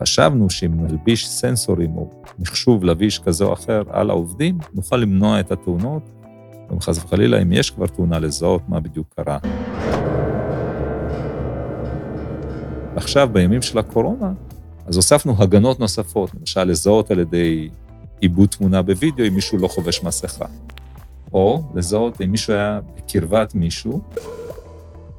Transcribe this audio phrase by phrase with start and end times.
[0.00, 5.52] חשבנו שאם נלביש סנסורים או מחשוב לביש כזה או אחר על העובדים, נוכל למנוע את
[5.52, 6.02] התאונות,
[6.76, 9.38] וחס וחלילה, אם יש כבר תאונה, לזהות מה בדיוק קרה.
[12.96, 14.32] עכשיו, בימים של הקורונה,
[14.86, 17.68] אז הוספנו הגנות נוספות, למשל לזהות על ידי
[18.20, 20.46] עיבוד תמונה בווידאו אם מישהו לא חובש מסכה,
[21.32, 24.00] או לזהות אם מישהו היה בקרבת מישהו,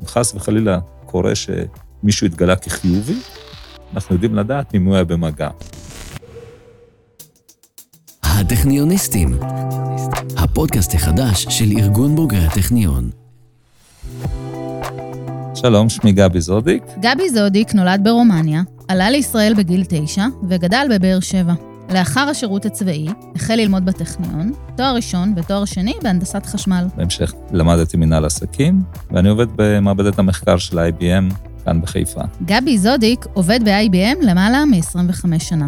[0.02, 3.16] אם חס וחלילה קורה שמישהו התגלה כחיובי,
[3.96, 5.50] אנחנו יודעים לדעת אם הוא היה במגע.
[8.24, 9.40] הטכניוניסטים,
[10.38, 13.10] הפודקאסט החדש של ארגון בוגרי הטכניון.
[15.56, 16.84] שלום, שמי גבי זודיק.
[17.00, 21.54] גבי זודיק נולד ברומניה, עלה לישראל בגיל תשע וגדל בבאר שבע.
[21.94, 26.86] לאחר השירות הצבאי, החל ללמוד בטכניון, תואר ראשון ותואר שני בהנדסת חשמל.
[26.96, 28.82] בהמשך למדתי מנהל עסקים,
[29.12, 31.34] ואני עובד במעבדת המחקר של IBM
[31.66, 32.22] כאן בחיפה.
[32.46, 35.68] גבי זודיק עובד ב-IBM למעלה מ-25 שנה.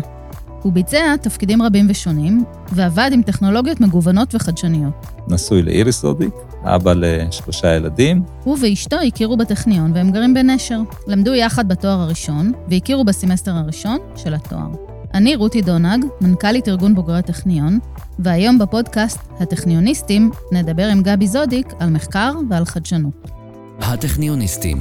[0.61, 5.05] הוא ביצע תפקידים רבים ושונים, ועבד עם טכנולוגיות מגוונות וחדשניות.
[5.27, 8.23] נשוי לאיריס זודיק, אבא לשלושה ילדים.
[8.43, 10.79] הוא ואשתו הכירו בטכניון והם גרים בנשר.
[11.07, 14.69] למדו יחד בתואר הראשון, והכירו בסמסטר הראשון של התואר.
[15.13, 17.79] אני רותי דונג, מנכ"לית ארגון בוגרי הטכניון,
[18.19, 23.31] והיום בפודקאסט הטכניוניסטים נדבר עם גבי זודיק על מחקר ועל חדשנות.
[23.79, 24.77] הטכניוניסטים.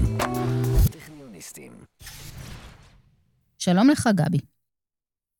[3.67, 4.39] שלום לך, גבי.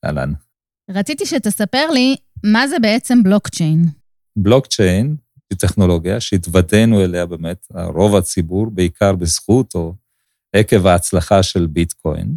[0.05, 0.33] אהלן.
[0.91, 3.83] רציתי שתספר לי מה זה בעצם בלוקצ'יין.
[4.37, 5.17] בלוקצ'יין
[5.51, 9.95] היא טכנולוגיה שהתוודענו אליה באמת, רוב הציבור, בעיקר בזכות או
[10.53, 12.37] עקב ההצלחה של ביטקוין.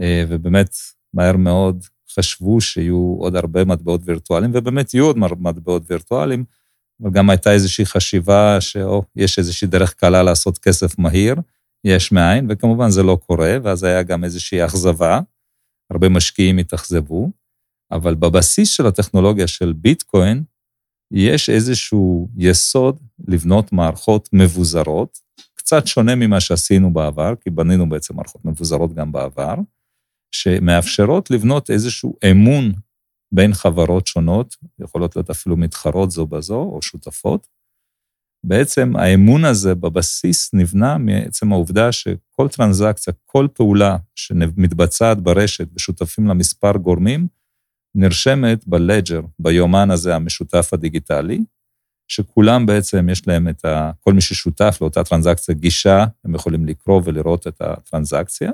[0.00, 0.70] אה, ובאמת,
[1.14, 6.44] מהר מאוד חשבו שיהיו עוד הרבה מטבעות וירטואליים, ובאמת יהיו עוד מטבעות וירטואליים,
[7.02, 11.36] אבל גם הייתה איזושהי חשיבה שיש איזושהי דרך קלה לעשות כסף מהיר,
[11.84, 15.20] יש מאין, וכמובן זה לא קורה, ואז היה גם איזושהי אכזבה,
[15.90, 17.30] הרבה משקיעים התאכזבו,
[17.90, 20.44] אבל בבסיס של הטכנולוגיה של ביטקוין,
[21.12, 25.18] יש איזשהו יסוד לבנות מערכות מבוזרות,
[25.54, 29.54] קצת שונה ממה שעשינו בעבר, כי בנינו בעצם מערכות מבוזרות גם בעבר,
[30.34, 32.72] שמאפשרות לבנות איזשהו אמון
[33.34, 37.46] בין חברות שונות, יכולות להיות אפילו מתחרות זו בזו או שותפות.
[38.46, 46.34] בעצם האמון הזה בבסיס נבנה מעצם העובדה שכל טרנזקציה, כל פעולה שמתבצעת ברשת ושותפים לה
[46.34, 47.26] מספר גורמים,
[47.94, 51.44] נרשמת בלג'ר, ביומן הזה המשותף הדיגיטלי,
[52.08, 53.90] שכולם בעצם יש להם את ה...
[54.00, 58.50] כל מי ששותף לאותה טרנזקציה גישה, הם יכולים לקרוא ולראות את הטרנזקציה.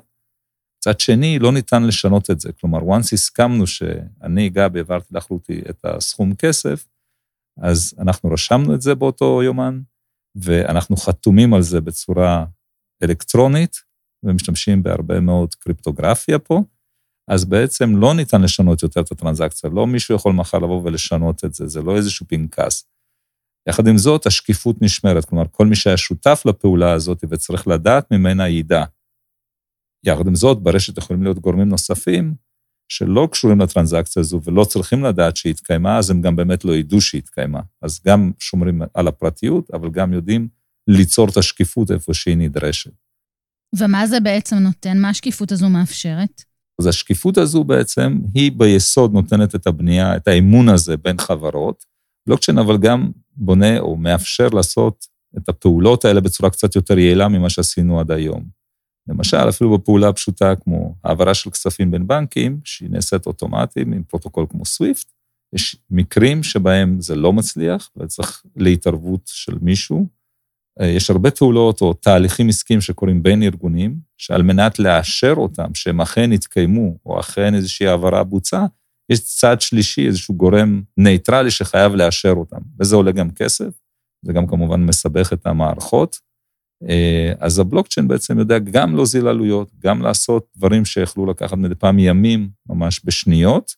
[0.78, 2.52] מצד שני, לא ניתן לשנות את זה.
[2.52, 6.86] כלומר, once הסכמנו שאני, גבי, העברתי לך רותי את הסכום כסף,
[7.58, 9.80] אז אנחנו רשמנו את זה באותו יומן,
[10.34, 12.44] ואנחנו חתומים על זה בצורה
[13.02, 13.76] אלקטרונית,
[14.22, 16.62] ומשתמשים בהרבה מאוד קריפטוגרפיה פה,
[17.30, 21.54] אז בעצם לא ניתן לשנות יותר את הטרנזקציה, לא מישהו יכול מחר לבוא ולשנות את
[21.54, 22.86] זה, זה לא איזשהו פנקס.
[23.68, 28.48] יחד עם זאת, השקיפות נשמרת, כלומר, כל מי שהיה שותף לפעולה הזאת וצריך לדעת ממנה
[28.48, 28.84] ידע.
[30.06, 32.34] יחד עם זאת, ברשת יכולים להיות גורמים נוספים
[32.92, 37.00] שלא קשורים לטרנזקציה הזו ולא צריכים לדעת שהיא התקיימה, אז הם גם באמת לא ידעו
[37.00, 37.60] שהיא התקיימה.
[37.82, 40.48] אז גם שומרים על הפרטיות, אבל גם יודעים
[40.88, 42.90] ליצור את השקיפות איפה שהיא נדרשת.
[43.78, 44.98] ומה זה בעצם נותן?
[44.98, 46.42] מה השקיפות הזו מאפשרת?
[46.80, 51.84] אז השקיפות הזו בעצם, היא ביסוד נותנת את הבנייה, את האמון הזה בין חברות.
[52.26, 55.06] בלוקצ'יין אבל גם בונה או מאפשר לעשות
[55.38, 58.59] את הפעולות האלה בצורה קצת יותר יעילה ממה שעשינו עד היום.
[59.10, 64.46] למשל, אפילו בפעולה פשוטה כמו העברה של כספים בין בנקים, שהיא נעשית אוטומטית עם פרוטוקול
[64.50, 65.12] כמו SWIFT,
[65.54, 70.06] יש מקרים שבהם זה לא מצליח וצריך להתערבות של מישהו.
[70.80, 76.00] אה, יש הרבה פעולות או תהליכים עסקיים שקורים בין ארגונים, שעל מנת לאשר אותם, שהם
[76.00, 78.66] אכן יתקיימו, או אכן איזושהי העברה בוצעה,
[79.12, 83.80] יש צד שלישי, איזשהו גורם נייטרלי שחייב לאשר אותם, וזה עולה גם כסף,
[84.22, 86.29] זה גם כמובן מסבך את המערכות.
[86.88, 91.98] אה, אז הבלוקצ'יין בעצם יודע גם להוזיל עלויות, גם לעשות דברים שיכלו לקחת מדי פעם
[91.98, 93.74] ימים, ממש בשניות,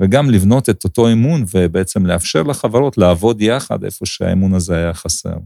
[0.00, 5.36] וגם לבנות את אותו אמון ובעצם לאפשר לחברות לעבוד יחד איפה שהאמון הזה היה חסר.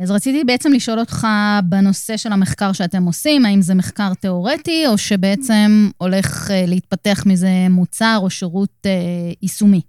[0.00, 1.26] אז רציתי בעצם לשאול אותך
[1.64, 7.66] בנושא של המחקר שאתם עושים, האם זה מחקר תיאורטי, או שבעצם הולך אה, להתפתח מזה
[7.70, 9.80] מוצר או שירות אה, יישומי?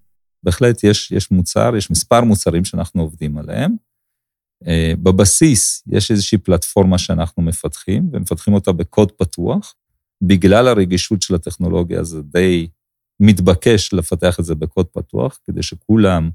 [0.43, 3.75] בהחלט יש, יש מוצר, יש מספר מוצרים שאנחנו עובדים עליהם.
[4.67, 9.75] אה, בבסיס יש איזושהי פלטפורמה שאנחנו מפתחים, ומפתחים אותה בקוד פתוח.
[10.21, 12.67] בגלל הרגישות של הטכנולוגיה זה די
[13.19, 16.29] מתבקש לפתח את זה בקוד פתוח, כדי שכולם,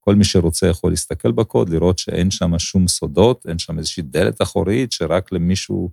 [0.00, 4.42] כל מי שרוצה יכול להסתכל בקוד, לראות שאין שם שום סודות, אין שם איזושהי דלת
[4.42, 5.90] אחורית, שרק למישהו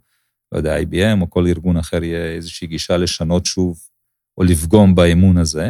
[0.51, 3.80] לא יודע, IBM או כל ארגון אחר יהיה איזושהי גישה לשנות שוב
[4.38, 5.69] או לפגום באמון הזה.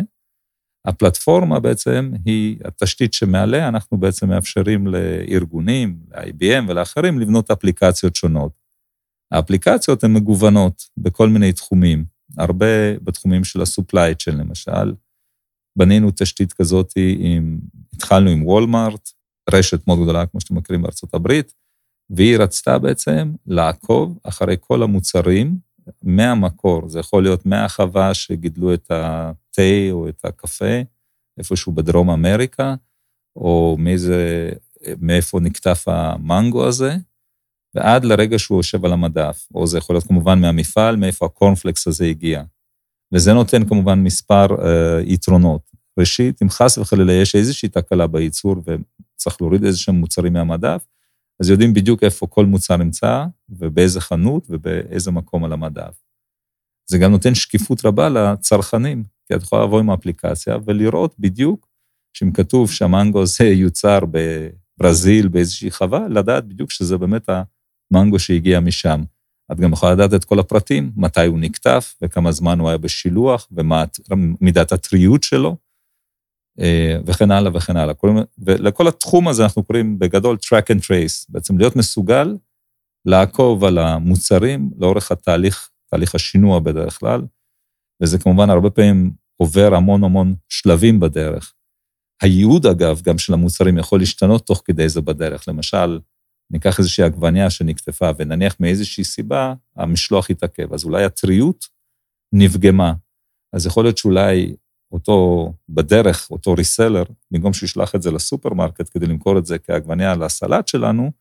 [0.88, 8.52] הפלטפורמה בעצם היא התשתית שמעליה אנחנו בעצם מאפשרים לארגונים, ל-IBM ולאחרים לבנות אפליקציות שונות.
[9.32, 12.06] האפליקציות הן מגוונות בכל מיני תחומים,
[12.38, 14.94] הרבה בתחומים של ה-supply chain למשל.
[15.78, 17.60] בנינו תשתית כזאת עם,
[17.94, 19.10] התחלנו עם וולמארט,
[19.54, 21.54] רשת מאוד גדולה, כמו שאתם מכירים בארצות הברית,
[22.10, 25.58] והיא רצתה בעצם לעקוב אחרי כל המוצרים
[26.04, 26.90] מהמקור.
[26.90, 30.82] זה יכול להיות מהחווה שגידלו את התה או את הקפה,
[31.38, 32.76] איפשהו בדרום אמריקה,
[33.36, 34.50] או מאיזה,
[35.02, 36.96] מאיפה נקטף המנגו הזה,
[37.76, 42.06] ועד לרגע שהוא יושב על המדף, או זה יכול להיות כמובן מהמפעל, מאיפה הקורנפלקס הזה
[42.06, 42.44] הגיע.
[43.14, 45.62] וזה נותן כמובן מספר אה, יתרונות.
[46.00, 50.86] ראשית, אם חס וחלילה יש איזושהי תקלה בייצור וצריך להוריד איזה שהם מוצרים מהמדף,
[51.40, 56.04] אז יודעים בדיוק איפה כל מוצר נמצא, ובאיזה חנות ובאיזה מקום על המדף.
[56.90, 61.68] זה גם נותן שקיפות רבה לצרכנים, כי את יכולה לבוא עם האפליקציה ולראות בדיוק
[62.14, 67.30] שאם כתוב שהמנגו הזה יוצר בברזיל באיזושהי חווה, לדעת בדיוק שזה באמת
[67.92, 69.04] המנגו שהגיע משם.
[69.52, 73.48] את גם יכולה לדעת את כל הפרטים, מתי הוא נקטף וכמה זמן הוא היה בשילוח
[73.52, 73.84] ומה
[74.42, 75.58] מידת הטריות שלו.
[76.60, 77.94] אה, וכן הלאה וכן הלאה.
[78.38, 82.36] ולכל התחום הזה אנחנו קוראים בגדול track and trace, בעצם להיות מסוגל
[83.06, 87.22] לעקוב על המוצרים לאורך התהליך, תהליך השינוע בדרך כלל,
[88.04, 91.54] וזה כמובן הרבה פעמים עובר המון המון שלבים בדרך.
[92.22, 95.48] הייעוד, אגב, גם של המוצרים יכול להשתנות תוך כדי זה בדרך.
[95.48, 96.00] למשל,
[96.52, 101.66] ניקח איזושהי עגבניה שנקטפה, ונניח מאיזושהי סיבה המשלוח יתעכב, אז אולי הטריות
[102.34, 102.94] נפגמה.
[103.54, 104.56] אז יכול להיות שאולי
[104.92, 110.68] אותו בדרך, אותו ריסלר, במקום שישלח את זה לסופרמרקט כדי למכור את זה כעגבניה לסלט
[110.68, 111.12] שלנו,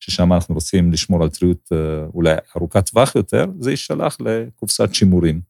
[0.00, 5.40] ששם אנחנו רוצים לשמור על טריות אה, אולי ארוכת טווח יותר, זה יישלח לקופסת שימורים.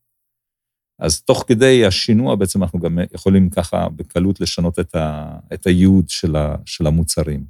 [0.98, 6.08] אז תוך כדי השינוע בעצם אנחנו גם יכולים ככה בקלות לשנות את, ה, את הייעוד
[6.08, 7.44] של, ה, של המוצרים.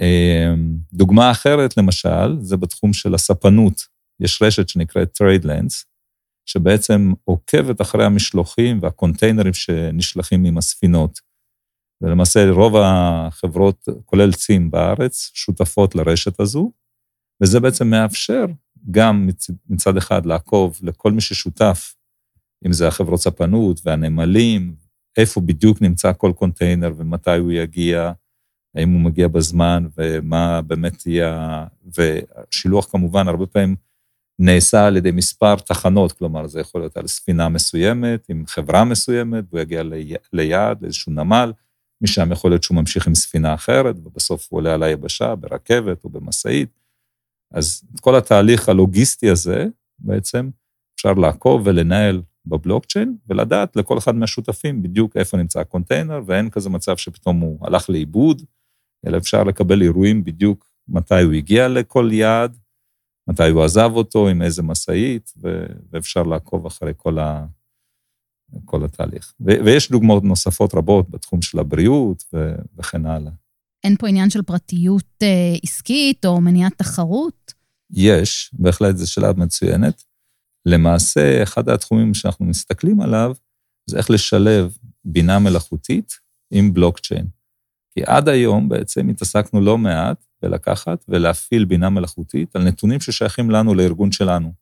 [0.00, 0.54] אה,
[0.92, 3.82] דוגמה אחרת, למשל, זה בתחום של הספנות.
[4.20, 5.84] יש רשת שנקראת TradeLens,
[6.46, 11.20] שבעצם עוקבת אחרי המשלוחים והקונטיינרים שנשלחים עם הספינות.
[12.00, 16.72] ולמעשה רוב החברות, כולל צים בארץ, שותפות לרשת הזו,
[17.42, 18.44] וזה בעצם מאפשר
[18.90, 19.28] גם
[19.68, 21.94] מצד אחד לעקוב לכל מי ששותף,
[22.66, 24.74] אם זה החברות ספנות והנמלים,
[25.16, 28.12] איפה בדיוק נמצא כל קונטיינר ומתי הוא יגיע,
[28.74, 31.66] האם הוא מגיע בזמן ומה באמת יהיה,
[31.98, 33.76] ושילוח כמובן הרבה פעמים
[34.38, 39.44] נעשה על ידי מספר תחנות, כלומר, זה יכול להיות על ספינה מסוימת, עם חברה מסוימת,
[39.50, 39.82] והוא יגיע
[40.32, 41.52] ליעד, לאיזשהו נמל,
[42.00, 46.10] משם יכול להיות שהוא ממשיך עם ספינה אחרת, ובסוף הוא עולה על היבשה, ברכבת או
[46.10, 46.80] במשאית.
[47.52, 49.66] אז את כל התהליך הלוגיסטי הזה,
[49.98, 50.50] בעצם,
[50.96, 56.96] אפשר לעקוב ולנהל בבלוקצ'יין, ולדעת לכל אחד מהשותפים בדיוק איפה נמצא הקונטיינר, ואין כזה מצב
[56.96, 58.42] שפתאום הוא הלך לאיבוד,
[59.06, 62.58] אלא אפשר לקבל אירועים בדיוק מתי הוא הגיע לכל יעד,
[63.28, 65.32] מתי הוא עזב אותו, עם איזה משאית,
[65.92, 67.46] ואפשר לעקוב אחרי כל, ה,
[68.64, 69.34] כל התהליך.
[69.40, 73.32] ו- ויש דוגמאות נוספות רבות בתחום של הבריאות ו- וכן הלאה.
[73.84, 77.52] אין פה עניין של פרטיות אה, עסקית או מניעת תחרות?
[77.90, 80.02] יש, בהחלט זו שאלה מצוינת.
[80.66, 83.34] למעשה, אחד התחומים שאנחנו מסתכלים עליו,
[83.90, 86.12] זה איך לשלב בינה מלאכותית
[86.50, 87.26] עם בלוקצ'יין.
[87.94, 93.74] כי עד היום בעצם התעסקנו לא מעט ולקחת ולהפעיל בינה מלאכותית על נתונים ששייכים לנו,
[93.74, 94.52] לארגון שלנו.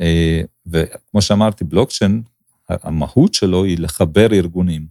[0.00, 2.22] אה, וכמו שאמרתי, בלוקצ'יין,
[2.68, 4.86] המהות שלו היא לחבר ארגונים.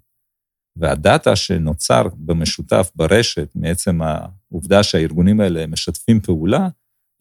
[0.76, 6.68] והדאטה שנוצר במשותף ברשת, מעצם העובדה שהארגונים האלה משתפים פעולה,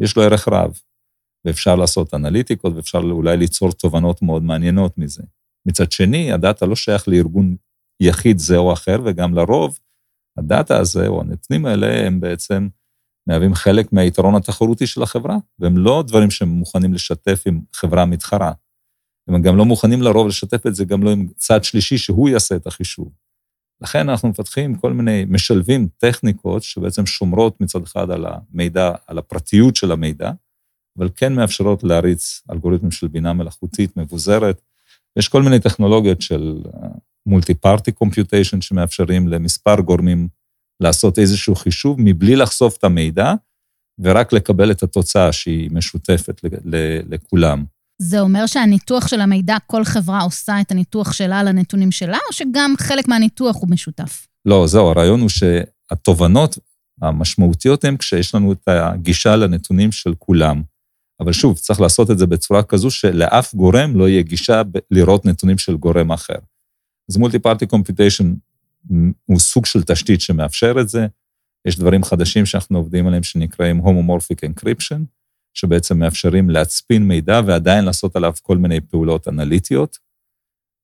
[0.01, 0.81] יש לו ערך רב.
[1.45, 5.23] ואפשר לעשות אנליטיקות, ואפשר אולי ליצור תובנות מאוד מעניינות מזה.
[5.67, 7.57] מצד שני, הדאטה לא שייך לארגון
[8.01, 9.79] יחיד זה או אחר, וגם לרוב
[10.39, 12.69] הדאטה הזה, או הנתונים האלה, הם בעצם
[13.27, 18.53] מהווים חלק מהיתרון התחרותי של החברה, והם לא דברים שהם מוכנים לשתף עם חברה מתחרה.
[19.29, 22.57] הם גם לא מוכנים לרוב לשתף את זה גם לא עם צד שלישי שהוא יעשה
[22.57, 23.13] את החישוב.
[23.81, 29.77] לכן אנחנו מפתחים כל מיני, משלבים טכניקות שבעצם שומרות מצד אחד על המידע, על הפרטיות
[29.77, 30.33] של המידע,
[30.99, 34.61] אבל כן מאפשרות להריץ אלגוריתמים של בינה מלאכותית מבוזרת.
[35.17, 36.63] יש כל מיני טכנולוגיות של
[37.27, 40.29] מולטי פארטי קומפיוטיישן שמאפשרים למספר גורמים
[40.81, 43.35] לעשות איזשהו חישוב מבלי לחשוף את המידע,
[43.99, 46.41] ורק לקבל את התוצאה שהיא משותפת
[47.11, 47.65] לכולם.
[48.03, 52.33] זה אומר שהניתוח של המידע, כל חברה עושה את הניתוח שלה על הנתונים שלה, או
[52.33, 54.27] שגם חלק מהניתוח הוא משותף?
[54.45, 56.59] לא, זהו, הרעיון הוא שהתובנות
[57.03, 60.63] המשמעותיות הן כשיש לנו את הגישה לנתונים של כולם.
[61.21, 65.59] אבל שוב, צריך לעשות את זה בצורה כזו שלאף גורם לא יהיה גישה לראות נתונים
[65.59, 66.39] של גורם אחר.
[67.11, 68.35] אז multi-party computation
[69.25, 71.07] הוא סוג של תשתית שמאפשר את זה.
[71.67, 75.05] יש דברים חדשים שאנחנו עובדים עליהם שנקראים homomorphic encryption,
[75.55, 79.99] שבעצם מאפשרים להצפין מידע ועדיין לעשות עליו כל מיני פעולות אנליטיות.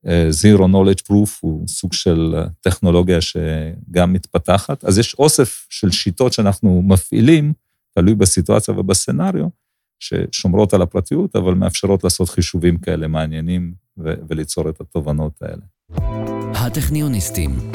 [0.06, 4.84] אה, Zero Knowledge Proof הוא סוג של טכנולוגיה שגם מתפתחת.
[4.84, 7.52] אז יש אוסף של שיטות שאנחנו מפעילים,
[7.94, 9.48] תלוי בסיטואציה ובסצנריו,
[10.00, 15.62] ששומרות על הפרטיות, אבל מאפשרות לעשות חישובים כאלה מעניינים ו- וליצור את התובנות האלה.
[16.54, 17.72] הטכניוניסטים.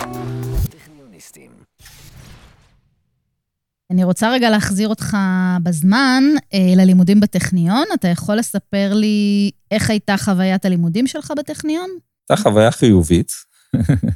[3.92, 5.18] אני רוצה רגע להחזיר אותך
[5.64, 7.84] בזמן אה, ללימודים בטכניון.
[7.94, 11.90] אתה יכול לספר לי איך הייתה חוויית הלימודים שלך בטכניון?
[12.30, 13.32] הייתה חוויה חיובית,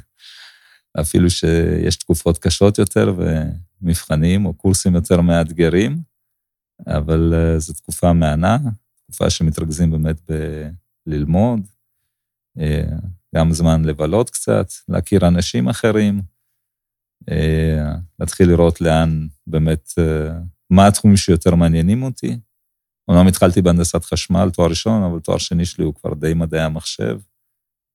[1.00, 3.14] אפילו שיש תקופות קשות יותר
[3.82, 6.02] ומבחנים או קורסים יותר מאתגרים,
[6.86, 8.58] אבל uh, זו תקופה מהנה,
[8.96, 10.30] תקופה שמתרכזים באמת
[11.06, 11.60] בללמוד,
[12.58, 12.62] uh,
[13.34, 16.22] גם זמן לבלות קצת, להכיר אנשים אחרים,
[17.30, 17.34] uh,
[18.18, 20.32] להתחיל לראות לאן באמת, uh,
[20.70, 22.38] מה התחומים שיותר מעניינים אותי.
[23.08, 27.18] אומנם התחלתי בהנדסת חשמל, תואר ראשון, אבל תואר שני שלי הוא כבר די מדעי המחשב.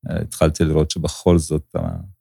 [0.06, 1.76] התחלתי לראות שבכל זאת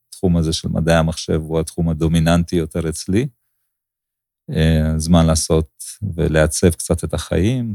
[0.08, 3.28] התחום הזה של מדעי המחשב הוא התחום הדומיננטי יותר אצלי.
[4.50, 7.74] אה, זמן לעשות ולעצב קצת את החיים,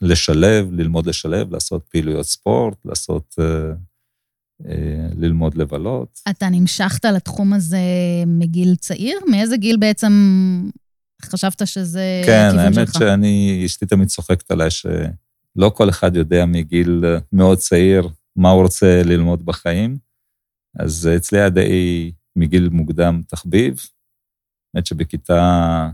[0.00, 3.72] לשלב, ללמוד לשלב, לעשות פעילויות ספורט, לעשות, אה, אה,
[5.16, 6.20] ללמוד לבלות.
[6.30, 7.78] אתה נמשכת לתחום הזה
[8.26, 9.18] מגיל צעיר?
[9.30, 10.12] מאיזה גיל בעצם
[11.22, 12.96] חשבת שזה כן, הכיוון שלך?
[12.96, 18.50] כן, האמת שאני, אשתי תמיד צוחקת עליי שלא כל אחד יודע מגיל מאוד צעיר מה
[18.50, 19.96] הוא רוצה ללמוד בחיים.
[20.78, 23.80] אז אצלי די מגיל מוקדם תחביב,
[24.74, 25.90] האמת שבכיתה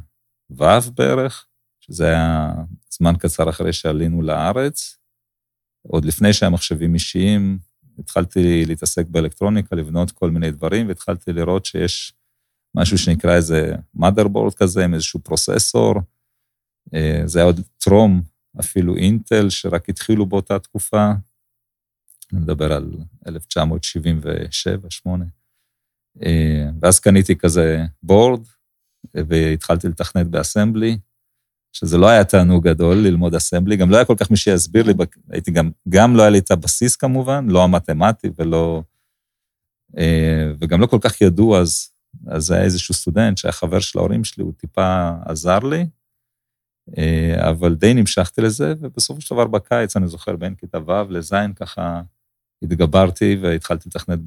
[0.51, 1.47] ו' בערך,
[1.81, 2.53] שזה היה
[2.91, 4.97] זמן קצר אחרי שעלינו לארץ,
[5.87, 7.59] עוד לפני שהיה מחשבים אישיים,
[8.01, 12.13] התחלתי להתעסק באלקטרוניקה, לבנות כל מיני דברים, והתחלתי לראות שיש
[12.75, 15.95] משהו שנקרא איזה motherboard כזה, עם איזשהו פרוססור.
[16.95, 18.23] אה, זה היה עוד טרום,
[18.61, 21.13] אפילו אינטל, שרק התחילו באותה תקופה.
[22.33, 22.93] אני מדבר על
[23.29, 23.33] 1977-8.
[26.23, 28.41] אה, ואז קניתי כזה בורד,
[29.15, 30.99] והתחלתי לתכנת באסמבלי,
[31.73, 34.93] שזה לא היה תענוג גדול ללמוד אסמבלי, גם לא היה כל כך מי שיסביר לי,
[35.31, 38.83] הייתי גם, גם לא היה לי את הבסיס כמובן, לא המתמטי ולא...
[39.99, 41.91] אה, וגם לא כל כך ידעו אז,
[42.27, 45.87] אז היה איזשהו סטודנט שהיה חבר של ההורים שלי, הוא טיפה עזר לי,
[46.99, 51.33] אה, אבל די נמשכתי לזה, ובסופו של דבר בקיץ, אני זוכר, בין כיתה ו' לז',
[51.57, 52.03] ככה
[52.63, 54.19] התגברתי והתחלתי לתכנת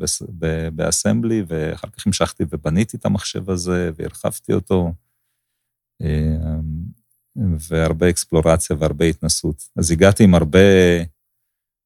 [0.74, 4.94] באסמבלי, ואחר כך המשכתי ובניתי את המחשב הזה והרחבתי אותו,
[6.02, 6.60] אה,
[7.70, 9.64] והרבה אקספלורציה והרבה התנסות.
[9.76, 10.60] אז הגעתי עם הרבה,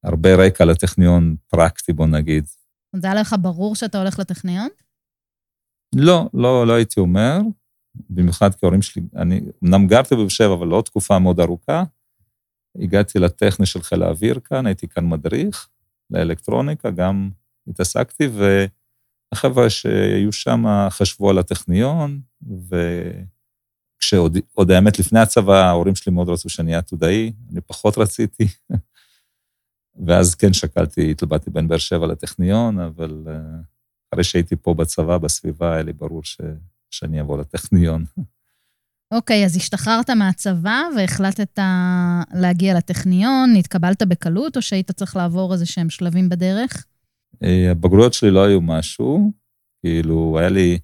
[0.04, 2.46] הרבה רקע לטכניון פרקטי, בוא נגיד.
[2.96, 4.68] זה היה לך ברור שאתה הולך לטכניון?
[5.96, 7.40] לא, לא, לא הייתי אומר,
[8.10, 11.84] במיוחד כי ההורים שלי, אני אמנם גרתי בבאר שבע, אבל לא תקופה מאוד ארוכה.
[12.82, 15.70] הגעתי לטכני של חיל האוויר כאן, הייתי כאן מדריך,
[16.10, 17.30] לאלקטרוניקה, גם
[17.68, 18.30] התעסקתי,
[19.34, 22.22] והחבר'ה שהיו שם חשבו על הטכניון,
[23.98, 28.48] וכשעוד האמת לפני הצבא, ההורים שלי מאוד רצו שאני אהיה עתודאי, אני פחות רציתי.
[30.06, 33.34] ואז כן שקלתי, התלבטתי בין באר שבע לטכניון, אבל אה,
[34.14, 36.42] אחרי שהייתי פה בצבא, בסביבה, היה לי ברור ש...
[36.90, 38.06] שאני אבוא לטכניון.
[39.14, 41.60] אוקיי, אז השתחררת מהצבא והחלטת
[42.34, 46.86] להגיע לטכניון, התקבלת בקלות, או שהיית צריך לעבור איזה שהם שלבים בדרך?
[47.44, 49.32] אה, הבגרויות שלי לא היו משהו,
[49.82, 50.80] כאילו, היה לי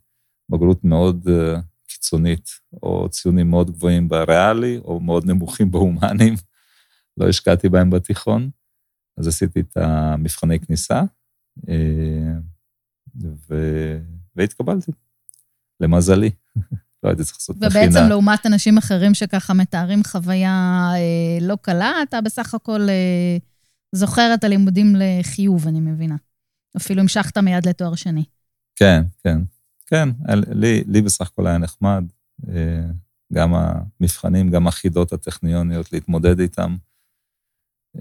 [0.50, 1.60] בגרות מאוד אה,
[2.04, 2.50] קיצונית,
[2.84, 6.34] או ציונים מאוד גבוהים בריאלי, או מאוד נמוכים בהומנים,
[7.18, 8.50] לא השקעתי בהם בתיכון,
[9.18, 11.02] אז עשיתי את המבחני כניסה,
[11.70, 12.34] אה,
[13.50, 13.56] ו...
[14.36, 14.92] והתקבלתי,
[15.80, 16.32] למזלי.
[17.04, 17.86] לא הייתי צריך לעשות את הכינה.
[17.86, 23.38] ובעצם לעומת אנשים אחרים שככה מתארים חוויה אה, לא קלה, אתה בסך הכל אה,
[23.92, 26.16] זוכר את הלימודים לחיוב, אני מבינה.
[26.78, 28.24] אפילו המשכת מיד לתואר שני.
[28.76, 29.38] כן, כן.
[29.94, 30.10] כן,
[30.56, 32.04] לי, לי בסך הכל היה נחמד.
[32.50, 32.86] אה,
[33.34, 36.76] גם המבחנים, גם החידות הטכניוניות, להתמודד איתם.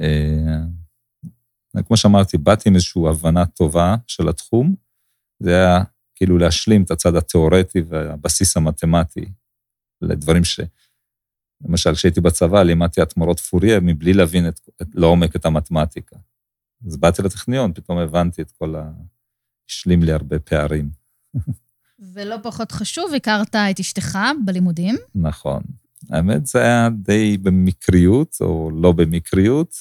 [0.00, 4.75] אה, כמו שאמרתי, באתי עם איזושהי הבנה טובה של התחום.
[5.42, 5.84] זה היה
[6.14, 9.32] כאילו להשלים את הצד התיאורטי והבסיס המתמטי
[10.00, 10.61] לדברים ש...
[11.64, 16.16] למשל, כשהייתי בצבא, לימדתי את מורות פוריה מבלי להבין את, את, לעומק את המתמטיקה.
[16.87, 18.92] אז באתי לטכניון, פתאום הבנתי את כל ה...
[19.70, 20.90] השלים לי הרבה פערים.
[22.14, 24.97] ולא פחות חשוב, הכרת את אשתך בלימודים.
[25.14, 25.62] נכון.
[26.11, 29.75] האמת, זה היה די במקריות, או לא במקריות.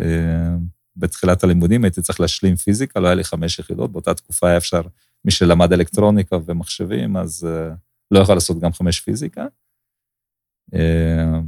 [0.00, 0.56] אה,
[0.96, 4.82] בתחילת הלימודים הייתי צריך להשלים פיזיקה, לא היה לי חמש יחידות, באותה תקופה היה אפשר,
[5.24, 7.74] מי שלמד אלקטרוניקה ומחשבים, אז אה,
[8.10, 9.46] לא יכול לעשות גם חמש פיזיקה.
[10.74, 11.40] אה,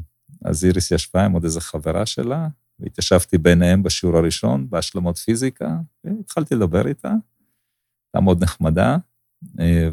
[0.44, 6.54] אז איריס ישבה עם עוד איזו חברה שלה, והתיישבתי ביניהם בשיעור הראשון, בהשלמות פיזיקה, והתחלתי
[6.54, 7.08] לדבר איתה.
[7.08, 8.96] הייתה מאוד נחמדה,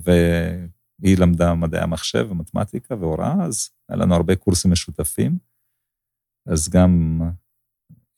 [0.03, 5.37] והיא למדה מדעי המחשב ומתמטיקה והוראה, אז היה לנו הרבה קורסים משותפים.
[6.47, 7.21] אז גם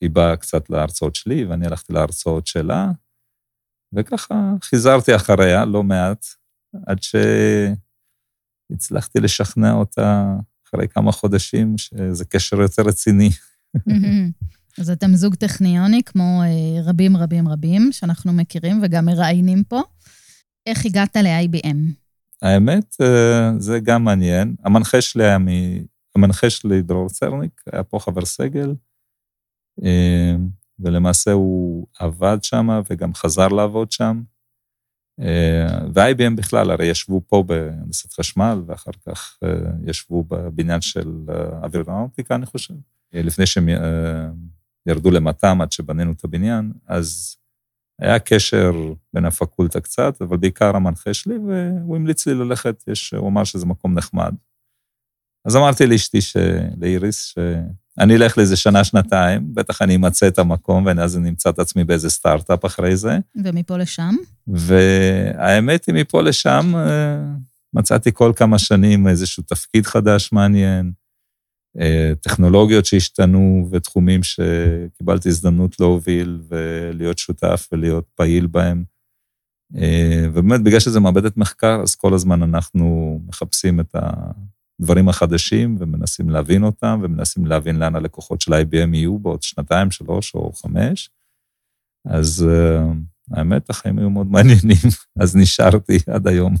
[0.00, 2.90] היא באה קצת להרצאות שלי, ואני הלכתי להרצאות שלה,
[3.94, 6.26] וככה חיזרתי אחריה לא מעט,
[6.86, 6.98] עד
[8.70, 10.34] שהצלחתי לשכנע אותה
[10.68, 13.30] אחרי כמה חודשים שזה קשר יותר רציני.
[14.80, 19.80] אז אתם זוג טכניוני כמו אה, רבים רבים רבים שאנחנו מכירים וגם מראיינים פה.
[20.66, 21.76] איך הגעת ל-IBM?
[22.42, 24.54] האמת, אה, זה גם מעניין.
[24.64, 25.48] המנחה שלי היה מ...
[26.16, 28.74] המנחה שלי, דרור צרניק, היה פה חבר סגל,
[29.84, 30.36] אה,
[30.78, 34.22] ולמעשה הוא עבד שם וגם חזר לעבוד שם.
[35.20, 39.38] אה, ו-IBM בכלל, הרי ישבו פה בהנדסת חשמל, ואחר כך
[39.86, 41.12] ישבו בבניין של
[41.62, 42.74] אווירונאוטיקה, אני חושב.
[43.12, 43.68] לפני שהם
[44.86, 47.36] ירדו למט"ם עד שבנינו את הבניין, אז
[48.00, 48.72] היה קשר
[49.14, 53.66] בין הפקולטה קצת, אבל בעיקר המנחה שלי, והוא המליץ לי ללכת, יש, הוא אמר שזה
[53.66, 54.34] מקום נחמד.
[55.44, 56.18] אז אמרתי לאשתי,
[56.80, 57.34] לאיריס,
[57.98, 62.10] אני אלך לאיזה שנה-שנתיים, בטח אני אמצא את המקום, ואז אני אמצא את עצמי באיזה
[62.10, 63.18] סטארט-אפ אחרי זה.
[63.44, 64.14] ומפה לשם?
[64.46, 67.18] והאמת היא, מפה לשם אה,
[67.74, 70.92] מצאתי כל כמה שנים איזשהו תפקיד חדש מעניין,
[72.20, 78.84] טכנולוגיות שהשתנו ותחומים שקיבלתי הזדמנות להוביל ולהיות שותף ולהיות פעיל בהם.
[79.76, 83.94] אה, ובאמת, בגלל שזה מעבדת מחקר, אז כל הזמן אנחנו מחפשים את.
[84.80, 90.34] הדברים החדשים ומנסים להבין אותם, ומנסים להבין לאן הלקוחות של IBM יהיו בעוד שנתיים, שלוש
[90.34, 91.10] או חמש.
[92.06, 94.76] אז uh, האמת, החיים היו מאוד מעניינים,
[95.20, 96.54] אז נשארתי עד היום.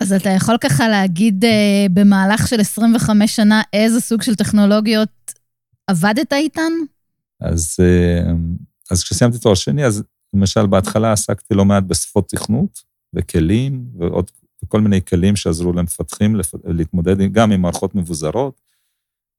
[0.00, 1.48] אז אתה יכול ככה להגיד uh,
[1.92, 5.32] במהלך של 25 שנה איזה סוג של טכנולוגיות
[5.86, 6.72] עבדת איתן?
[7.40, 8.30] אז, uh,
[8.90, 10.02] אז כשסיימתי תואר שני, אז
[10.34, 12.82] למשל בהתחלה עסקתי לא מעט בשפות תכנות
[13.14, 14.30] וכלים ועוד
[14.64, 18.60] וכל מיני כלים שעזרו למפתחים להתמודד גם עם מערכות מבוזרות.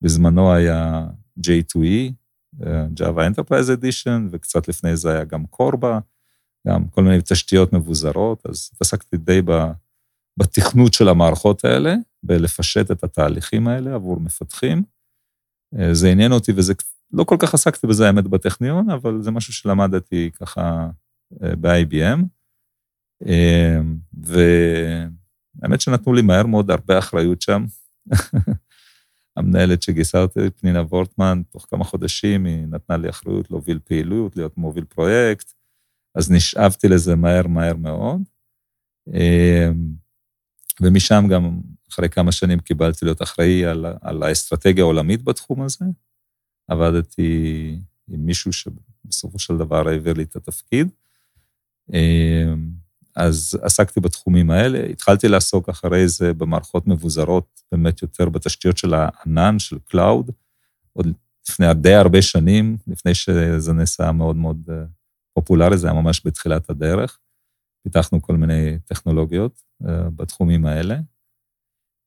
[0.01, 1.07] בזמנו היה
[1.39, 2.13] J2E,
[2.65, 5.99] אה, Java Enterprise Edition, וקצת לפני זה היה גם קורבה,
[6.67, 9.41] גם כל מיני תשתיות מבוזרות, אז התעסקתי די
[10.37, 14.83] בתכנות של המערכות האלה, בלפשט את התהליכים האלה עבור מפתחים.
[15.79, 16.73] אה, זה עניין אותי, וזה,
[17.13, 20.89] לא כל כך עסקתי בזה, האמת, בטכניון, אבל זה משהו שלמדתי ככה
[21.43, 22.19] אה, ב-IBM.
[23.25, 27.65] אמ, והאמת שנתנו לי מהר מאוד הרבה אחריות שם.
[29.37, 34.57] המנהלת שגייסה אותי, פנינה וורטמן, תוך כמה חודשים היא נתנה לי אחריות להוביל פעילות, להיות
[34.57, 35.53] מוביל פרויקט,
[36.15, 38.21] אז נשאבתי לזה מהר מהר מאוד.
[40.81, 45.85] ומשם גם, אחרי כמה שנים קיבלתי להיות אחראי על, על האסטרטגיה העולמית בתחום הזה.
[46.67, 50.89] עבדתי עם מישהו שבסופו של דבר העביר לי את התפקיד.
[51.93, 52.69] אמ,
[53.15, 59.59] אז עסקתי בתחומים האלה, התחלתי לעסוק אחרי זה במערכות מבוזרות, באמת יותר בתשתיות של הענן,
[59.59, 60.31] של cloud,
[60.93, 61.07] עוד
[61.49, 64.83] לפני די הרבה שנים, לפני שזה נעשה מאוד מאוד אה,
[65.33, 67.19] פופולרי, זה היה ממש בתחילת הדרך.
[67.83, 70.99] פיתחנו כל מיני טכנולוגיות בתחומים האלה.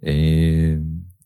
[0.06, 0.74] אה,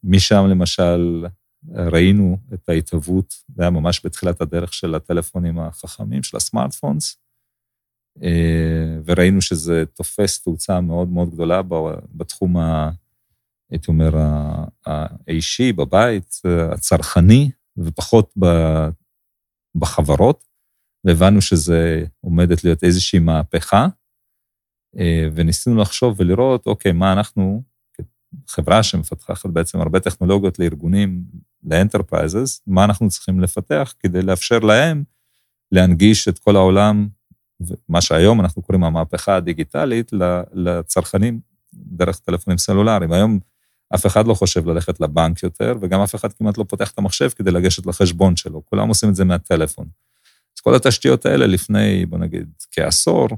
[0.04, 1.26] משם למשל
[1.74, 7.16] ראינו את ההתהוות, זה היה ממש בתחילת הדרך של הטלפונים החכמים, של הסמארטפונס,
[8.22, 11.60] אה, וראינו שזה תופס תאוצה מאוד מאוד גדולה
[12.14, 12.56] בתחום,
[13.70, 14.10] הייתי אומר,
[14.86, 16.40] האישי, בבית,
[16.72, 18.34] הצרכני, ופחות
[19.74, 20.44] בחברות,
[21.04, 23.88] והבנו שזה עומדת להיות איזושהי מהפכה, אה,
[25.34, 27.62] וניסינו לחשוב ולראות, אוקיי, מה אנחנו,
[28.48, 31.22] חברה שמפתחת בעצם הרבה טכנולוגיות לארגונים,
[31.64, 35.04] ל enterprises, מה אנחנו צריכים לפתח כדי לאפשר להם
[35.72, 37.08] להנגיש את כל העולם
[37.88, 40.10] מה שהיום אנחנו קוראים המהפכה הדיגיטלית
[40.52, 41.40] לצרכנים
[41.74, 43.12] דרך טלפונים סלולריים.
[43.12, 43.38] היום
[43.94, 47.28] אף אחד לא חושב ללכת לבנק יותר, וגם אף אחד כמעט לא פותח את המחשב
[47.28, 49.86] כדי לגשת לחשבון שלו, כולם עושים את זה מהטלפון.
[50.56, 53.28] אז כל התשתיות האלה לפני, בוא נגיד, כעשור,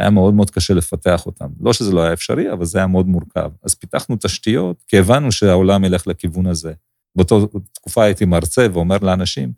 [0.00, 1.46] היה מאוד מאוד קשה לפתח אותן.
[1.60, 3.50] לא שזה לא היה אפשרי, אבל זה היה מאוד מורכב.
[3.62, 6.72] אז פיתחנו תשתיות, כי הבנו שהעולם ילך לכיוון הזה.
[7.16, 7.34] באותה
[7.72, 9.52] תקופה הייתי מרצה ואומר לאנשים,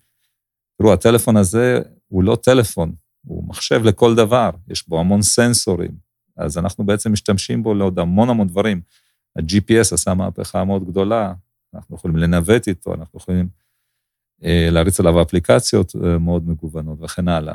[0.78, 2.92] תראו, הטלפון הזה הוא לא טלפון,
[3.26, 5.90] הוא מחשב לכל דבר, יש בו המון סנסורים,
[6.37, 8.81] אז אנחנו בעצם משתמשים בו לעוד המון המון דברים.
[9.37, 11.35] ה-GPS עשה מהפכה מאוד גדולה,
[11.74, 13.48] אנחנו יכולים לנווט איתו, אנחנו יכולים
[14.44, 17.55] אה, להריץ עליו אפליקציות אה, מאוד מגוונות וכן הלאה.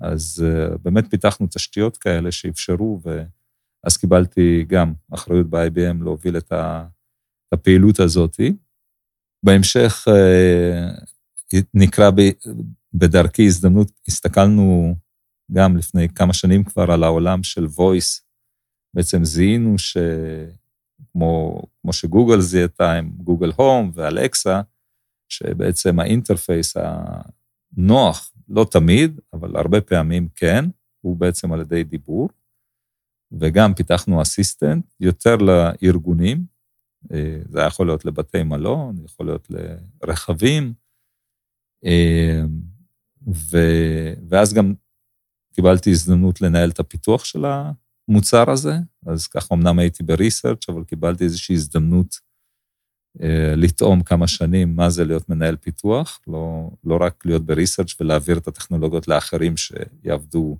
[0.00, 6.52] אז אה, באמת פיתחנו תשתיות כאלה שאפשרו, ואז קיבלתי גם אחריות ב-IBM להוביל את
[7.52, 8.40] הפעילות הזאת.
[9.42, 10.08] בהמשך
[11.74, 12.10] נקרא
[12.94, 14.94] בדרכי הזדמנות, הסתכלנו
[15.52, 18.22] גם לפני כמה שנים כבר על העולם של voice.
[18.94, 24.60] בעצם זיהינו שכמו כמו שגוגל זיהתה עם גוגל הום ואלקסה,
[25.28, 26.76] שבעצם האינטרפייס
[27.76, 30.64] הנוח, לא תמיד, אבל הרבה פעמים כן,
[31.00, 32.28] הוא בעצם על ידי דיבור.
[33.32, 36.44] וגם פיתחנו אסיסטנט יותר לארגונים,
[37.12, 39.48] אה, זה יכול להיות לבתי מלון, יכול להיות
[40.02, 40.74] לרכבים,
[41.84, 42.42] אה,
[43.26, 43.58] ו...
[44.28, 44.74] ואז גם
[45.54, 47.44] קיבלתי הזדמנות לנהל את הפיתוח של
[48.08, 48.72] המוצר הזה,
[49.06, 52.27] אז ככה אמנם הייתי בריסרצ', אבל קיבלתי איזושהי הזדמנות
[53.56, 58.48] לטעום כמה שנים מה זה להיות מנהל פיתוח, לא, לא רק להיות בריסרצ' ולהעביר את
[58.48, 60.56] הטכנולוגיות לאחרים שיעבדו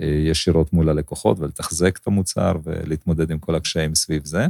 [0.00, 4.46] אה, ישירות מול הלקוחות ולתחזק את המוצר ולהתמודד עם כל הקשיים סביב זה.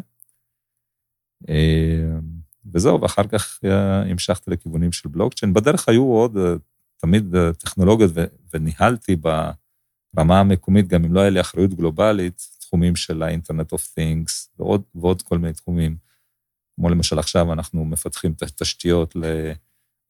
[1.48, 2.18] אה,
[2.72, 3.60] וזהו, ואחר כך
[4.10, 5.52] המשכתי לכיוונים של בלוקצ'יין.
[5.52, 6.36] בדרך היו עוד
[6.96, 8.10] תמיד טכנולוגיות,
[8.54, 9.16] וניהלתי
[10.14, 14.82] ברמה המקומית, גם אם לא היה לי אחריות גלובלית, תחומים של ה-Internet of Things ועוד,
[14.94, 15.96] ועוד כל מיני תחומים.
[16.74, 19.14] כמו למשל עכשיו אנחנו מפתחים את התשתיות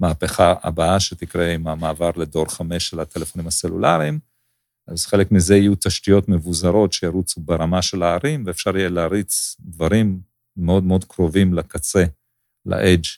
[0.00, 4.18] למהפכה הבאה שתקרה עם המעבר לדור חמש של הטלפונים הסלולריים,
[4.86, 10.20] אז חלק מזה יהיו תשתיות מבוזרות שירוצו ברמה של הערים, ואפשר יהיה להריץ דברים
[10.56, 12.04] מאוד מאוד קרובים לקצה,
[12.66, 13.08] ל-edge.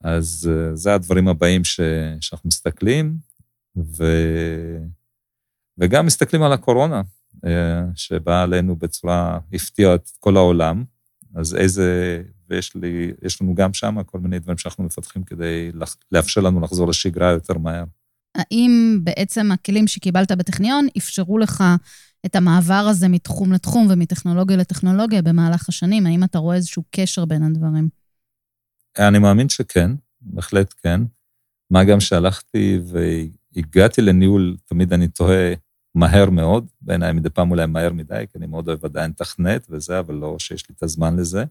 [0.00, 1.80] אז אה, זה הדברים הבאים ש,
[2.20, 3.16] שאנחנו מסתכלים,
[3.76, 4.04] ו,
[5.78, 7.02] וגם מסתכלים על הקורונה,
[7.46, 10.84] אה, שבאה עלינו בצורה, הפתיעה את כל העולם,
[11.34, 15.70] אז איזה, ויש לי, לנו גם שם כל מיני דברים שאנחנו מפתחים כדי
[16.12, 17.84] לאפשר לנו לחזור לשגרה יותר מהר.
[18.34, 21.64] האם בעצם הכלים שקיבלת בטכניון אפשרו לך
[22.26, 26.06] את המעבר הזה מתחום לתחום ומטכנולוגיה לטכנולוגיה במהלך השנים?
[26.06, 27.88] האם אתה רואה איזשהו קשר בין הדברים?
[28.98, 31.00] אני מאמין שכן, בהחלט כן.
[31.70, 35.54] מה גם שהלכתי והגעתי לניהול, תמיד אני תוהה
[35.94, 39.98] מהר מאוד, בעיניי מדי פעם אולי מהר מדי, כי אני מאוד אוהב עדיין תכנת וזה,
[39.98, 41.44] אבל לא שיש לי את הזמן לזה.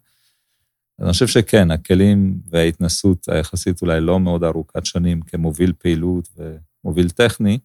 [1.02, 7.60] אני חושב שכן, הכלים וההתנסות היחסית אולי לא מאוד ארוכת שנים כמוביל פעילות ומוביל טכני,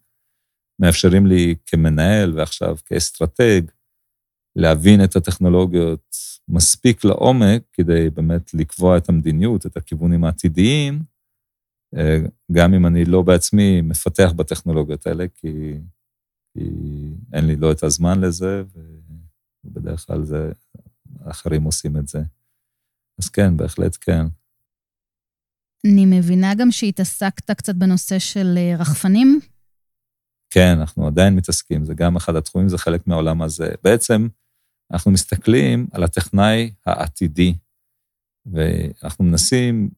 [0.80, 3.62] מאפשרים לי כמנהל ועכשיו כאסטרטג
[4.56, 6.16] להבין את הטכנולוגיות
[6.48, 11.02] מספיק לעומק כדי באמת לקבוע את המדיניות, את הכיוונים העתידיים,
[11.96, 12.18] אה,
[12.52, 15.78] גם אם אני לא בעצמי מפתח בטכנולוגיות האלה, כי,
[16.52, 16.70] כי
[17.32, 18.62] אין לי לא את הזמן לזה,
[19.64, 20.52] ובדרך כלל זה,
[21.24, 22.22] אחרים עושים את זה.
[23.18, 24.26] אז כן, בהחלט כן.
[25.86, 29.40] אני מבינה גם שהתעסקת קצת בנושא של אה, רחפנים.
[30.50, 33.68] כן, אנחנו עדיין מתעסקים, זה גם אחד התחומים, זה חלק מהעולם הזה.
[33.84, 34.28] בעצם,
[34.92, 37.54] אנחנו מסתכלים על הטכנאי העתידי,
[38.46, 39.90] ואנחנו מנסים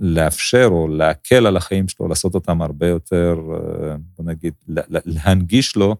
[0.00, 4.54] לאפשר או להקל על החיים שלו, לעשות אותם הרבה יותר, אה, בוא נגיד,
[4.88, 5.96] להנגיש לו,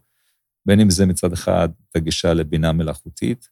[0.65, 3.49] בין אם זה מצד אחד הגישה לבינה מלאכותית,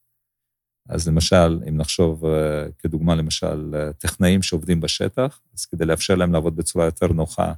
[0.89, 6.33] אז למשל, אם נחשוב אה, כדוגמה, למשל, אה, טכנאים שעובדים בשטח, אז כדי לאפשר להם
[6.33, 7.53] לעבוד בצורה יותר נוחה,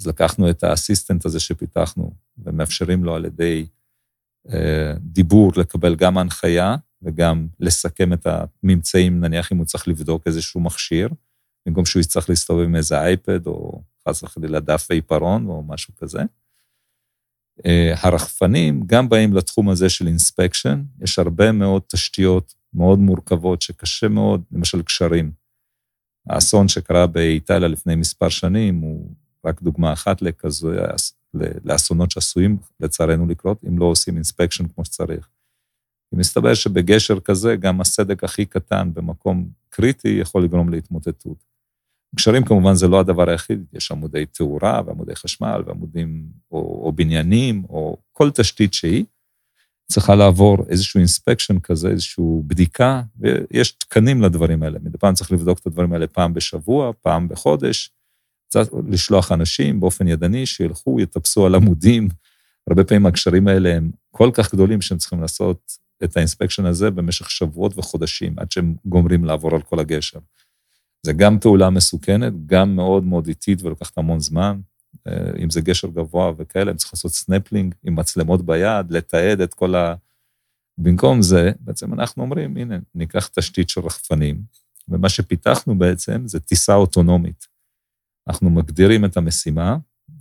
[0.00, 3.66] אז לקחנו את האסיסטנט הזה שפיתחנו, ומאפשרים לו על ידי
[4.52, 10.60] אה, דיבור לקבל גם הנחיה וגם לסכם את הממצאים, נניח אם הוא צריך לבדוק איזשהו
[10.60, 11.08] מכשיר,
[11.66, 16.22] במקום שהוא יצטרך להסתובב עם איזה אייפד או חס וחלילה דף עיפרון או משהו כזה.
[17.66, 24.08] אה, הרחפנים גם באים לתחום הזה של inspection, יש הרבה מאוד תשתיות מאוד מורכבות שקשה
[24.08, 25.32] מאוד, למשל גשרים.
[26.30, 29.14] האסון שקרה באיטליה לפני מספר שנים הוא
[29.44, 30.70] רק דוגמה אחת לכזו,
[31.64, 35.28] לאסונות שעשויים לצערנו לקרות, אם לא עושים inspection כמו שצריך.
[36.12, 41.53] מסתבר שבגשר כזה, גם הסדק הכי קטן במקום קריטי יכול לגרום להתמוטטות.
[42.14, 47.64] גשרים כמובן זה לא הדבר היחיד, יש עמודי תאורה ועמודי חשמל ועמודים או, או בניינים
[47.68, 49.04] או כל תשתית שהיא,
[49.88, 54.78] צריכה לעבור איזשהו אינספקשן כזה, איזושהי בדיקה, ויש תקנים לדברים האלה.
[54.82, 57.90] מדי פעם צריך לבדוק את הדברים האלה פעם בשבוע, פעם בחודש,
[58.48, 62.08] צריך לשלוח אנשים באופן ידני שילכו, יטפסו על עמודים.
[62.70, 65.72] הרבה פעמים הגשרים האלה הם כל כך גדולים שהם צריכים לעשות
[66.04, 70.18] את האינספקשן הזה במשך שבועות וחודשים, עד שהם גומרים לעבור על כל הגשר.
[71.04, 74.60] זה גם פעולה מסוכנת, גם מאוד מאוד איטית ולוקחת המון זמן.
[75.08, 79.54] אה, אם זה גשר גבוה וכאלה, הם צריכים לעשות סנפלינג עם מצלמות ביד, לתעד את
[79.54, 79.94] כל ה...
[80.78, 84.42] במקום זה, בעצם אנחנו אומרים, הנה, ניקח תשתית של רחפנים,
[84.88, 87.46] ומה שפיתחנו בעצם זה טיסה אוטונומית.
[88.28, 89.76] אנחנו מגדירים את המשימה,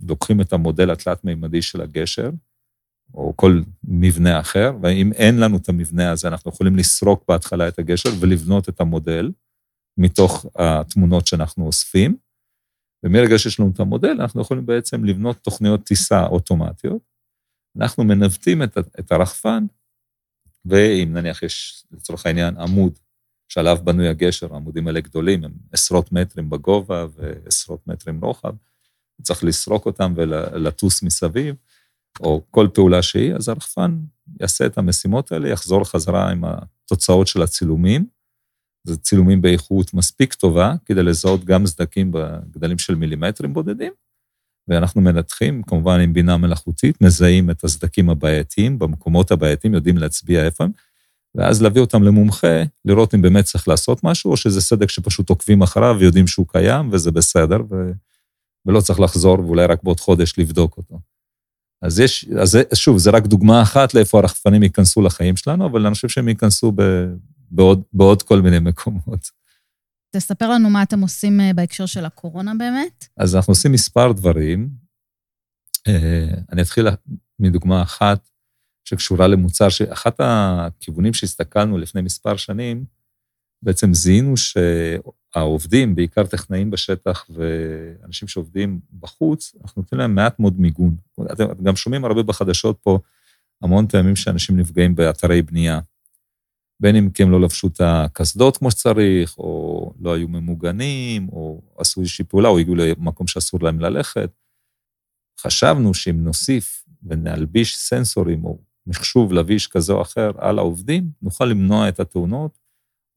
[0.08, 2.30] לוקחים את המודל התלת-מימדי של הגשר,
[3.14, 7.80] או כל מבנה אחר, ואם אין לנו את המבנה הזה, אנחנו יכולים לסרוק בהתחלה את
[7.80, 9.32] הגשר ולבנות את המודל
[9.98, 12.18] מתוך התמונות שאנחנו אוספים.
[13.04, 17.02] ומרגע שיש לנו את המודל, אנחנו יכולים בעצם לבנות תוכניות טיסה אוטומטיות.
[17.78, 19.66] אנחנו מנווטים את, את הרחפן,
[20.66, 23.00] ואם נניח יש, לצורך העניין, עמוד
[23.48, 28.56] שעליו בנוי הגשר, העמודים האלה גדולים, הם עשרות מטרים בגובה ועשרות מטרים רוחב,
[29.22, 31.56] צריך לסרוק אותם ולטוס מסביב,
[32.20, 34.00] או כל פעולה שהיא, אז הרחפן
[34.40, 38.06] יעשה את המשימות האלה, יחזור חזרה עם התוצאות של הצילומים.
[38.84, 43.94] זה צילומים באיכות מספיק טובה כדי לזהות גם סדקים בגדלים של מילימטרים בודדים,
[44.68, 50.64] ואנחנו מנתחים, כמובן עם בינה מלאכותית, מזהים את הסדקים הבעייתיים, במקומות הבעייתיים, יודעים להצביע איפה
[50.64, 50.72] הם,
[51.36, 55.62] ואז להביא אותם למומחה, לראות אם באמת צריך לעשות משהו, או שזה סדק שפשוט עוקבים
[55.62, 57.92] אחריו ויודעים שהוא קיים וזה בסדר, ו...
[58.66, 61.00] ולא צריך לחזור ואולי רק בעוד חודש לבדוק אותו.
[61.82, 65.96] אז יש, אז שוב, זה רק דוגמה אחת לאיפה הרחפנים ייכנסו לחיים שלנו, אבל אני
[65.96, 66.72] חושב שהם ייכנסו
[67.54, 69.30] בעוד, בעוד כל מיני מקומות.
[70.16, 73.08] תספר לנו מה אתם עושים אה, בהקשר של הקורונה באמת.
[73.18, 74.70] אז אנחנו עושים מספר דברים.
[75.88, 76.88] אה, אני אתחיל
[77.40, 78.30] מדוגמה אחת
[78.86, 82.86] שקשורה למוצר, שאחת הכיוונים שהסתכלנו לפני מספר שנים,
[83.62, 90.96] בעצם זיהינו שהעובדים, בעיקר טכנאים בשטח ואנשים שעובדים בחוץ, אנחנו נותנים להם מעט מאוד מיגון.
[91.32, 93.00] אתם גם שומעים הרבה בחדשות פה
[93.62, 95.80] המון פעמים שאנשים נפגעים באתרי בנייה.
[96.84, 101.62] בין אם כי הם לא לבשו את הקסדות כמו שצריך, או לא היו ממוגנים, או
[101.78, 104.32] עשו איזושהי פעולה, או הגיעו למקום שאסור להם ללכת.
[105.40, 111.90] חשבנו שאם נוסיף ונלביש סנסורים או מחשוב לביש כזה או אחר על העובדים, נוכל למנוע
[111.90, 112.60] את התאונות,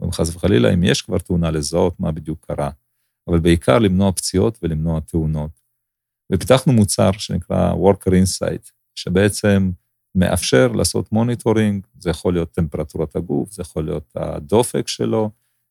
[0.00, 2.70] או אם חס וחלילה, אם יש כבר תאונה, לזהות מה בדיוק קרה.
[3.28, 5.60] אבל בעיקר למנוע פציעות ולמנוע תאונות.
[6.32, 9.70] ופיתחנו מוצר שנקרא Worker Insight, שבעצם
[10.16, 15.30] מאפשר לעשות monitoring, זה יכול להיות טמפרטורת הגוף, זה יכול להיות הדופק שלו,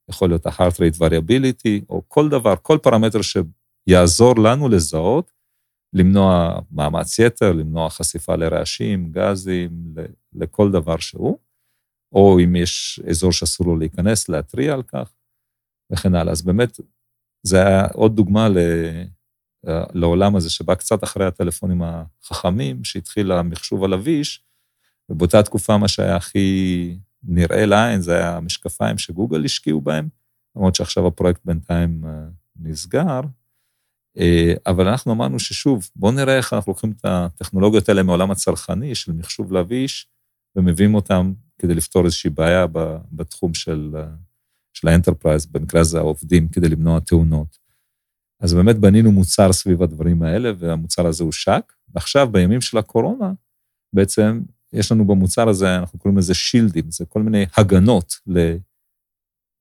[0.09, 5.31] יכול להיות ה-heart rate variability, או כל דבר, כל פרמטר שיעזור לנו לזהות,
[5.93, 9.93] למנוע מאמץ יתר, למנוע חשיפה לרעשים, גזים,
[10.33, 11.37] לכל דבר שהוא,
[12.15, 15.13] או אם יש אזור שאסור לו להיכנס, להתריע על כך,
[15.91, 16.31] וכן הלאה.
[16.31, 16.79] אז באמת,
[17.43, 18.47] זה היה עוד דוגמה.
[19.93, 24.43] לעולם הזה, שבא קצת אחרי הטלפונים החכמים, שהתחיל המחשוב הלביש,
[25.09, 30.09] ובאותה תקופה מה שהיה הכי נראה לעין, זה היה המשקפיים שגוגל השקיעו בהם,
[30.55, 32.09] למרות שעכשיו הפרויקט בינתיים אה,
[32.55, 33.21] נסגר.
[34.17, 38.95] אה, אבל אנחנו אמרנו ששוב, בואו נראה איך אנחנו לוקחים את הטכנולוגיות האלה מעולם הצרכני
[38.95, 40.07] של מחשוב לביש,
[40.55, 42.65] ומביאים אותם כדי לפתור איזושהי בעיה
[43.11, 44.05] בתחום של, אה,
[44.73, 47.64] של ה enterprise, במקרה הזה העובדים, כדי למנוע תאונות.
[48.39, 51.73] אז באמת בנינו מוצר סביב הדברים האלה, והמוצר הזה הושק.
[51.93, 53.33] ועכשיו, בימים של הקורונה,
[53.93, 54.41] בעצם
[54.73, 58.13] יש לנו במוצר הזה, אנחנו קוראים לזה shield ים, זה כל מיני הגנות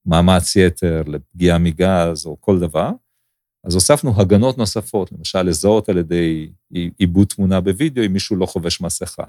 [0.07, 2.91] למאמץ יתר, לפגיעה מגז או כל דבר.
[3.63, 6.51] אז הוספנו הגנות נוספות, למשל לזהות על ידי
[6.97, 9.23] עיבוד תמונה בווידאו אם מישהו לא חובש מסכה.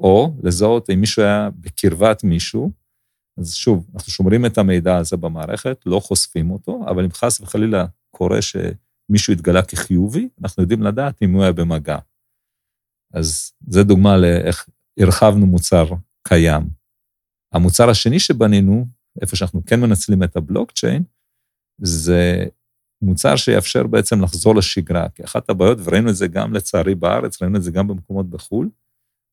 [0.00, 2.72] או לזהות אם מישהו היה בקרבת מישהו,
[3.38, 7.86] אז שוב, אנחנו שומרים את המידע הזה במערכת, לא חושפים אותו, אבל אם חס וחלילה
[8.16, 11.98] קורה שמישהו התגלה כחיובי, אנחנו יודעים לדעת אם הוא היה במגע.
[13.12, 15.84] אז זו דוגמה לאיך הרחבנו מוצר
[16.22, 16.68] קיים.
[17.52, 18.86] המוצר השני שבנינו,
[19.22, 21.02] איפה שאנחנו כן מנצלים את הבלוקצ'יין,
[21.78, 22.44] זה
[23.02, 25.08] מוצר שיאפשר בעצם לחזור לשגרה.
[25.08, 28.70] כי אחת הבעיות, וראינו את זה גם לצערי בארץ, ראינו את זה גם במקומות בחו"ל,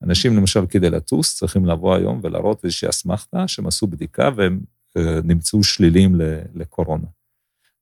[0.03, 4.59] אנשים למשל כדי לטוס צריכים לבוא היום ולהראות איזושהי אסמכתה שהם עשו בדיקה והם
[4.97, 6.15] אה, נמצאו שלילים
[6.55, 7.07] לקורונה.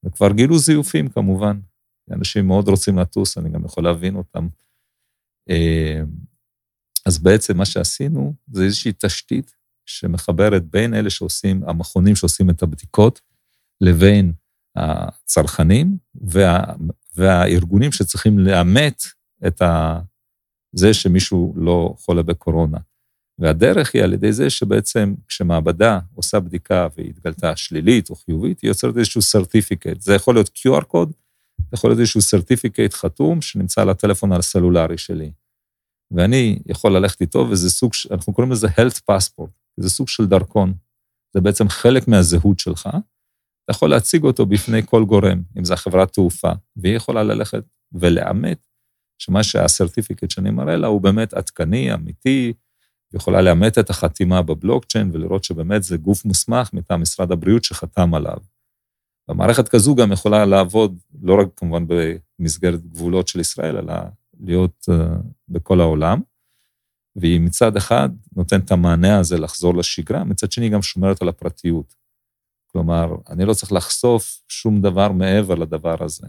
[0.03, 1.59] וכבר גילו זיופים כמובן.
[2.11, 4.47] אנשים מאוד רוצים לטוס, אני גם יכול להבין אותם.
[5.49, 6.01] אה,
[7.05, 13.21] אז בעצם מה שעשינו זה איזושהי תשתית שמחברת בין אלה שעושים, המכונים שעושים את הבדיקות,
[13.81, 14.33] לבין
[14.75, 16.63] הצרכנים וה,
[17.15, 19.03] והארגונים שצריכים לאמת
[19.47, 19.99] את ה,
[20.75, 22.77] זה שמישהו לא חולה בקורונה.
[23.41, 28.69] והדרך היא על ידי זה שבעצם כשמעבדה עושה בדיקה והיא התגלתה שלילית או חיובית, היא
[28.69, 30.01] יוצרת איזשהו סרטיפיקט.
[30.01, 31.11] זה יכול להיות QR קוד,
[31.57, 35.31] זה יכול להיות איזשהו סרטיפיקט חתום שנמצא על הטלפון הסלולרי שלי.
[36.11, 40.73] ואני יכול ללכת איתו, וזה סוג, אנחנו קוראים לזה health passport, זה סוג של דרכון.
[41.33, 42.87] זה בעצם חלק מהזהות שלך.
[42.87, 48.67] אתה יכול להציג אותו בפני כל גורם, אם זו החברת תעופה, והיא יכולה ללכת ולאמת
[49.21, 52.53] שמה שהסרטיפיקט שאני מראה לה הוא באמת עדכני, אמיתי,
[53.13, 58.37] יכולה לאמת את החתימה בבלוקצ'יין ולראות שבאמת זה גוף מוסמך מטעם משרד הבריאות שחתם עליו.
[59.27, 63.93] המערכת כזו גם יכולה לעבוד, לא רק כמובן במסגרת גבולות של ישראל, אלא
[64.39, 64.93] להיות uh,
[65.49, 66.21] בכל העולם.
[67.15, 71.95] והיא מצד אחד נותנת את המענה הזה לחזור לשגרה, מצד שני גם שומרת על הפרטיות.
[72.71, 76.27] כלומר, אני לא צריך לחשוף שום דבר מעבר לדבר הזה.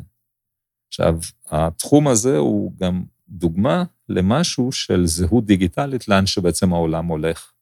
[0.89, 7.53] עכשיו, התחום הזה הוא גם דוגמה למשהו של זהות דיגיטלית, לאן שבעצם העולם הולך.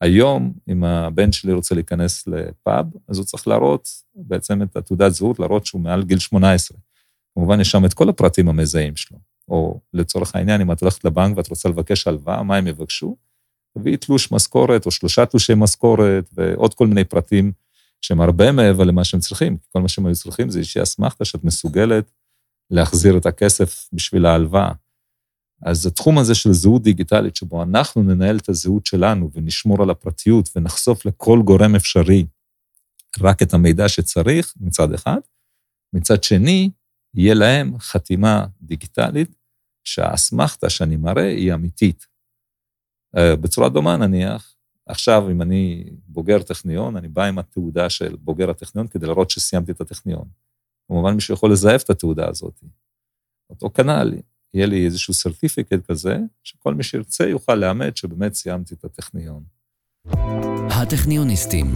[0.00, 5.38] היום, אם הבן שלי רוצה להיכנס לפאב, אז הוא צריך להראות בעצם את התעודת זהות,
[5.38, 6.78] להראות שהוא מעל גיל 18.
[7.34, 9.18] כמובן, יש שם את כל הפרטים המזהים שלו.
[9.48, 13.16] או לצורך העניין, אם את הולכת לבנק ואת רוצה לבקש הלוואה, מה הם יבקשו?
[13.78, 17.52] תביאי תלוש משכורת או שלושה תלושי משכורת ועוד כל מיני פרטים
[18.00, 19.56] שהם הרבה מעבר למה שהם צריכים.
[19.72, 22.12] כל מה שהם היו צריכים זה איזושהי אסמכתה שאת מסוגלת
[22.70, 24.72] להחזיר את הכסף בשביל ההלוואה.
[25.64, 30.48] אז התחום הזה של זהות דיגיטלית, שבו אנחנו ננהל את הזהות שלנו ונשמור על הפרטיות
[30.56, 32.26] ונחשוף לכל גורם אפשרי
[33.20, 35.18] רק את המידע שצריך, מצד אחד,
[35.92, 36.70] מצד שני,
[37.14, 39.36] יהיה להם חתימה דיגיטלית
[39.84, 42.06] שהאסמכתה שאני מראה היא אמיתית.
[43.16, 48.50] אה, בצורה דומה נניח, עכשיו אם אני בוגר טכניון, אני בא עם התעודה של בוגר
[48.50, 50.28] הטכניון כדי להראות שסיימתי את הטכניון.
[50.88, 52.64] כמובן מישהו יכול לזייף את התעודה הזאת.
[53.50, 54.14] אותו כנ"ל,
[54.54, 59.42] יהיה לי איזשהו סרטיפיקט כזה, שכל מי שירצה יוכל לאמת שבאמת סיימתי את הטכניון.
[60.70, 61.74] הטכניוניסטים.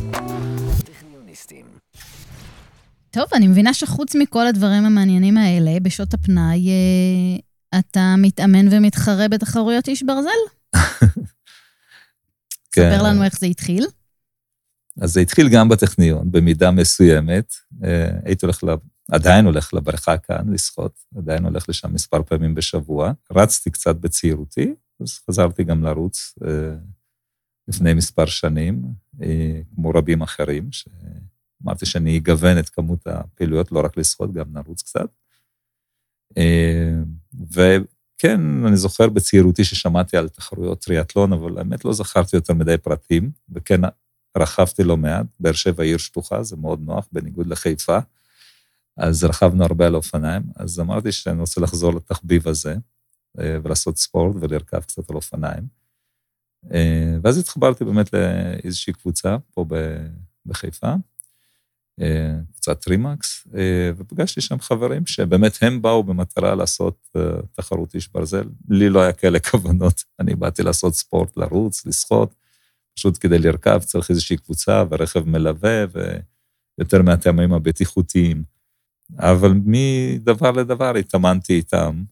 [3.10, 9.88] טוב, אני מבינה שחוץ מכל הדברים המעניינים האלה, בשעות הפנאי, אה, אתה מתאמן ומתחרה בתחרויות
[9.88, 10.28] איש ברזל?
[12.72, 12.90] כן.
[12.92, 13.86] ספר לנו איך זה התחיל.
[15.00, 17.54] אז זה התחיל גם בטכניון, במידה מסוימת.
[17.84, 18.64] אה, הייתי הולך.
[19.12, 23.12] עדיין הולך לבריכה כאן לשחות, עדיין הולך לשם מספר פעמים בשבוע.
[23.30, 26.74] רצתי קצת בצעירותי, אז חזרתי גם לרוץ אה,
[27.68, 28.82] לפני מספר שנים,
[29.74, 30.88] כמו רבים אחרים, ש...
[31.64, 35.08] אמרתי שאני אגוון את כמות הפעילויות, לא רק לשחות, גם נרוץ קצת.
[36.38, 36.98] אה,
[37.52, 43.30] וכן, אני זוכר בצעירותי ששמעתי על תחרויות טריאטלון, אבל האמת לא זכרתי יותר מדי פרטים,
[43.50, 43.80] וכן
[44.38, 45.26] רכבתי לא מעט.
[45.40, 47.98] באר שבע עיר שטוחה, זה מאוד נוח, בניגוד לחיפה.
[48.98, 52.76] אז רכבנו הרבה על אופניים, אז אמרתי שאני רוצה לחזור לתחביב הזה,
[53.40, 55.66] אה, ולעשות ספורט ולרכב קצת על אופניים.
[56.72, 59.64] אה, ואז התחברתי באמת לאיזושהי קבוצה פה
[60.46, 60.94] בחיפה,
[62.54, 68.44] קצת טרימקס, אה, ופגשתי שם חברים שבאמת הם באו במטרה לעשות אה, תחרות איש ברזל.
[68.68, 72.34] לי לא היה כאלה כוונות, אני באתי לעשות ספורט, לרוץ, לשחות,
[72.94, 75.84] פשוט כדי לרכב צריך איזושהי קבוצה ורכב מלווה
[76.78, 78.57] ויותר מהטעמים הבטיחותיים.
[79.16, 82.02] אבל מדבר לדבר התאמנתי איתם,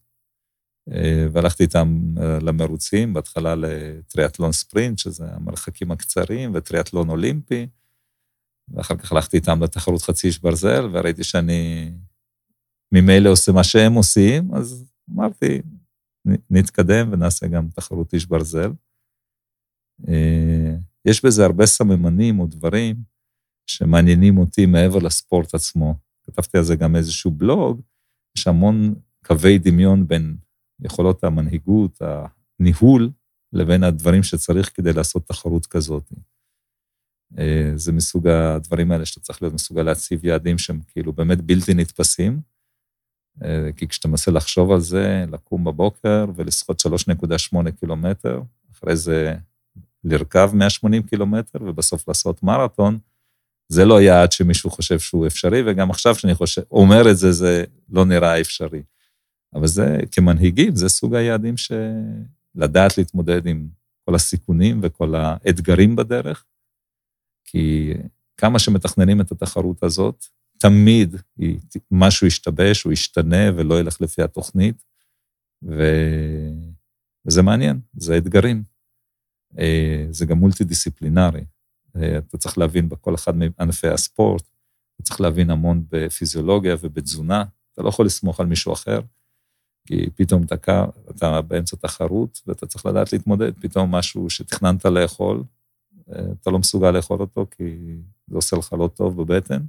[0.91, 7.67] אה, והלכתי איתם למרוצים, בהתחלה לטריאטלון ספרינט, שזה המרחקים הקצרים, וטריאטלון אולימפי.
[8.69, 11.91] ואחר כך הלכתי איתם לתחרות חצי איש ברזל, וראיתי שאני
[12.91, 15.61] ממילא עושה מה שהם עושים, אז אמרתי,
[16.49, 18.71] נתקדם ונעשה גם תחרות איש ברזל.
[20.07, 22.95] אה, יש בזה הרבה סממנים או דברים
[23.67, 26.06] שמעניינים אותי מעבר לספורט עצמו.
[26.27, 27.81] כתבתי על זה גם איזשהו בלוג,
[28.37, 30.37] יש המון קווי דמיון בין
[30.79, 32.01] יכולות המנהיגות,
[32.59, 33.09] הניהול,
[33.53, 36.13] לבין הדברים שצריך כדי לעשות תחרות כזאת.
[37.37, 41.73] אה, זה מסוג הדברים האלה שאתה צריך להיות מסוגל להציב יעדים שהם כאילו באמת בלתי
[41.73, 42.41] נתפסים.
[43.43, 49.35] אה, כי כשאתה מנסה לחשוב על זה, לקום בבוקר ולשחות 3.8 קילומטר, אחרי זה
[50.03, 52.97] לרכב 180 קילומטר ובסוף לעשות מרתון,
[53.69, 57.63] זה לא יעד שמישהו חושב שהוא אפשרי, וגם עכשיו שאני חושב, אומר את זה, זה
[57.89, 58.83] לא נראה אפשרי.
[59.53, 63.67] אבל זה, כמנהיגים, זה סוג היעדים שלדעת להתמודד עם
[64.05, 66.45] כל הסיכונים וכל האתגרים בדרך,
[67.45, 67.93] כי
[68.37, 70.25] כמה שמתכננים את התחרות הזאת,
[70.57, 71.15] תמיד
[71.91, 74.83] משהו ישתבש, הוא ישתנה ולא ילך לפי התוכנית,
[75.63, 75.83] ו...
[77.25, 78.63] וזה מעניין, זה אתגרים.
[79.59, 81.45] אה, זה גם מולטי-דיסציפלינרי.
[81.95, 84.43] אה, אתה צריך להבין בכל אחד מענפי הספורט,
[84.95, 87.43] אתה צריך להבין המון בפיזיולוגיה ובתזונה,
[87.73, 88.99] אתה לא יכול לסמוך על מישהו אחר,
[89.85, 95.43] כי פתאום אתה, אתה באמצע תחרות ואתה צריך לדעת להתמודד, פתאום משהו שתכננת לאכול,
[96.09, 97.95] אתה לא מסוגל לאכול אותו כי
[98.27, 99.65] זה עושה לך לא טוב בבטן,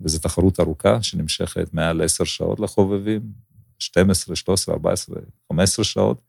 [0.00, 3.32] וזו תחרות ארוכה שנמשכת מעל עשר שעות לחובבים,
[3.78, 5.16] 12, 13, 14,
[5.52, 6.22] 15 שעות,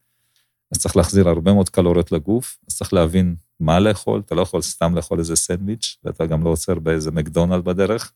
[0.71, 4.61] אז צריך להחזיר הרבה מאוד קלוריות לגוף, אז צריך להבין מה לאכול, אתה לא יכול
[4.61, 8.13] סתם לאכול איזה סנדוויץ', ואתה גם לא עוצר באיזה מקדונלד בדרך,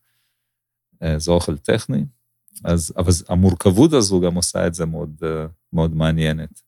[1.02, 2.04] אה, זה אוכל טכני,
[2.64, 6.60] אז, אבל המורכבות הזו גם עושה את זה מאוד, אה, מאוד מעניינת.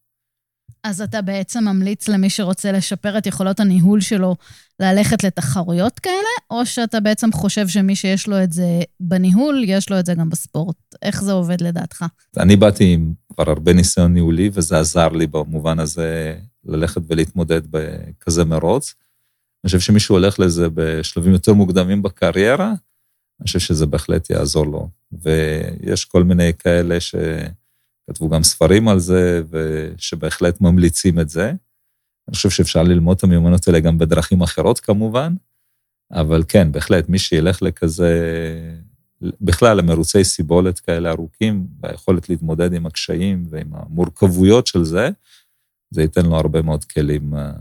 [0.84, 4.36] אז אתה בעצם ממליץ למי שרוצה לשפר את יכולות הניהול שלו
[4.80, 6.14] ללכת לתחרויות כאלה,
[6.50, 10.30] או שאתה בעצם חושב שמי שיש לו את זה בניהול, יש לו את זה גם
[10.30, 10.76] בספורט?
[11.02, 12.04] איך זה עובד לדעתך?
[12.36, 16.38] אני באתי עם כבר הרבה ניסיון ניהולי, וזה עזר לי במובן הזה
[16.68, 18.94] ללכת ולהתמודד בכזה מרוץ.
[19.64, 22.74] אני חושב שמישהו הולך לזה בשלבים יותר מוקדמים בקריירה,
[23.40, 24.88] אני חושב שזה בהחלט יעזור לו.
[25.12, 31.52] ויש כל מיני כאלה שכתבו גם ספרים על זה, ושבהחלט ממליצים את זה.
[32.28, 35.34] אני חושב שאפשר ללמוד את המיומנות האלה גם בדרכים אחרות כמובן,
[36.12, 38.12] אבל כן, בהחלט, מי שילך לכזה,
[39.40, 45.10] בכלל למרוצי סיבולת כאלה ארוכים, והיכולת להתמודד עם הקשיים ועם המורכבויות של זה,
[45.90, 47.52] זה ייתן לו הרבה מאוד כלים אה,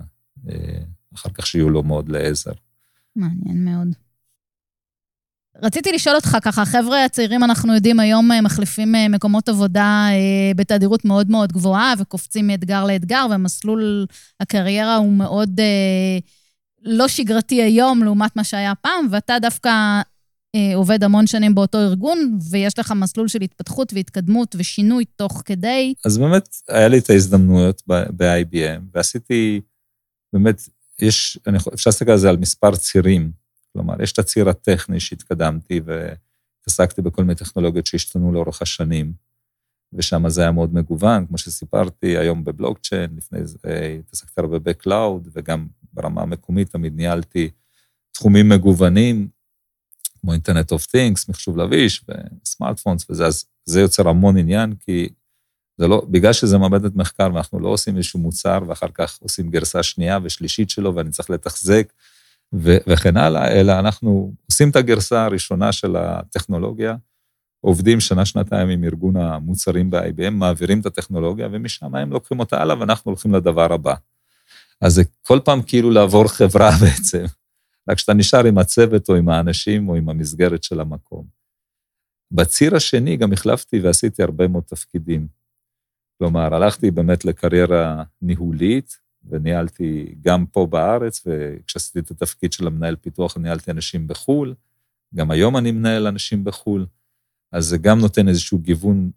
[1.15, 2.51] אחר כך שיהיו לו מאוד לעזר.
[3.15, 3.87] מעניין מאוד.
[5.61, 10.51] רציתי לשאול אותך ככה, החבר'ה הצעירים, אנחנו יודעים, היום אה, מחליפים אה, מקומות עבודה אה,
[10.55, 14.05] בתדירות מאוד מאוד גבוהה, וקופצים מאתגר לאתגר, ומסלול
[14.39, 15.59] הקריירה הוא מאוד
[16.81, 20.01] לא שגרתי היום לעומת מה שהיה פעם, ואתה דווקא
[20.75, 25.93] עובד המון שנים באותו ארגון, ויש לך מסלול של התפתחות והתקדמות ושינוי תוך כדי.
[26.05, 29.61] אז באמת, היה לי את ההזדמנויות ב-IBM, ועשיתי,
[30.33, 30.61] באמת,
[30.99, 33.31] יש, אני אפשר להסתכל על זה על מספר צירים.
[33.73, 39.13] כלומר, יש את הציר הטכני שהתקדמתי והתעסקתי בכל מיני טכנולוגיות שהשתנו לאורך השנים,
[39.93, 43.57] ושם זה היה מאוד מגוון, כמו שסיפרתי, היום בבלוקצ'יין, לפני זה
[43.99, 47.49] התעסקתי הרבה ב cloud, וגם ברמה המקומית תמיד ניהלתי
[48.11, 49.27] תחומים מגוונים,
[50.25, 52.03] כמו internet of things, מחשוב לביש
[52.43, 55.09] וסמארטפונס וזה, אז זה יוצר המון עניין, כי
[55.77, 59.83] זה לא, בגלל שזה מעבדת מחקר ואנחנו לא עושים איזשהו מוצר ואחר כך עושים גרסה
[59.83, 61.93] שנייה ושלישית שלו ואני צריך לתחזק
[62.53, 66.95] ו- וכן הלאה, אלא אנחנו עושים את הגרסה הראשונה של הטכנולוגיה,
[67.61, 73.11] עובדים שנה-שנתיים עם ארגון המוצרים ב-IBM, מעבירים את הטכנולוגיה, ומשם הם לוקחים אותה הלאה ואנחנו
[73.11, 73.93] הולכים לדבר הבא.
[74.81, 77.25] אז זה כל פעם כאילו לעבור חברה בעצם,
[77.89, 81.27] רק כשאתה נשאר עם הצוות או עם האנשים או עם המסגרת של המקום.
[82.31, 85.27] בציר השני גם החלפתי ועשיתי הרבה מאוד תפקידים.
[86.17, 93.37] כלומר, הלכתי באמת לקריירה ניהולית, וניהלתי גם פה בארץ, וכשעשיתי את התפקיד של המנהל פיתוח,
[93.37, 94.55] ניהלתי אנשים בחו"ל,
[95.15, 96.85] גם היום אני מנהל אנשים בחו"ל,
[97.51, 99.11] אז זה גם נותן איזשהו גיוון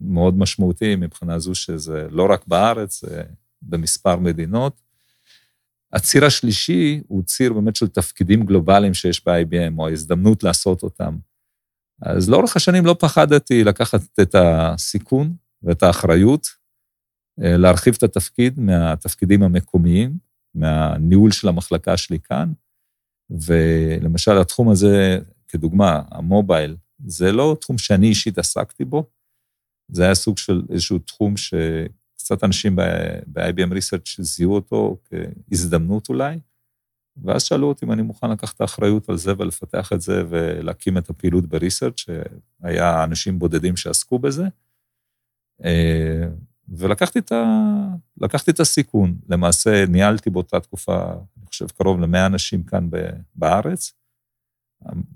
[0.00, 3.22] מאוד משמעותי מבחינה זו שזה לא רק בארץ, זה
[3.62, 4.80] במספר מדינות.
[5.94, 11.18] הציר השלישי הוא ציר באמת של תפקידים גלובליים שיש ב-IBM, או ההזדמנות לעשות אותם.
[12.02, 16.46] אז לאורך השנים לא פחדתי לקחת את הסיכון ואת האחריות,
[17.42, 20.18] אה, להרחיב את התפקיד מהתפקידים המקומיים,
[20.54, 22.52] מהניהול של המחלקה שלי כאן,
[23.30, 25.18] ולמשל התחום הזה,
[25.48, 26.76] כדוגמה, המובייל,
[27.06, 29.04] זה לא תחום שאני אישית עסקתי בו,
[29.88, 31.36] זה היה סוג של איזשהו תחום
[32.24, 36.38] שקצת אנשים ב-IBM Research זיהו אותו כהזדמנות אולי,
[37.24, 41.10] ואז שאלו אותי אם אני מוכן לקחת האחריות על זה ולפתח את זה ולהקים את
[41.10, 44.44] הפעילות ב-research, שהיה אנשים בודדים שעסקו בזה.
[45.64, 46.28] אה,
[46.68, 47.44] ולקחתי את, ה...
[48.50, 49.16] את הסיכון.
[49.28, 52.88] למעשה, ניהלתי באותה תקופה, אני חושב, קרוב ל-100 אנשים כאן
[53.34, 53.92] בארץ.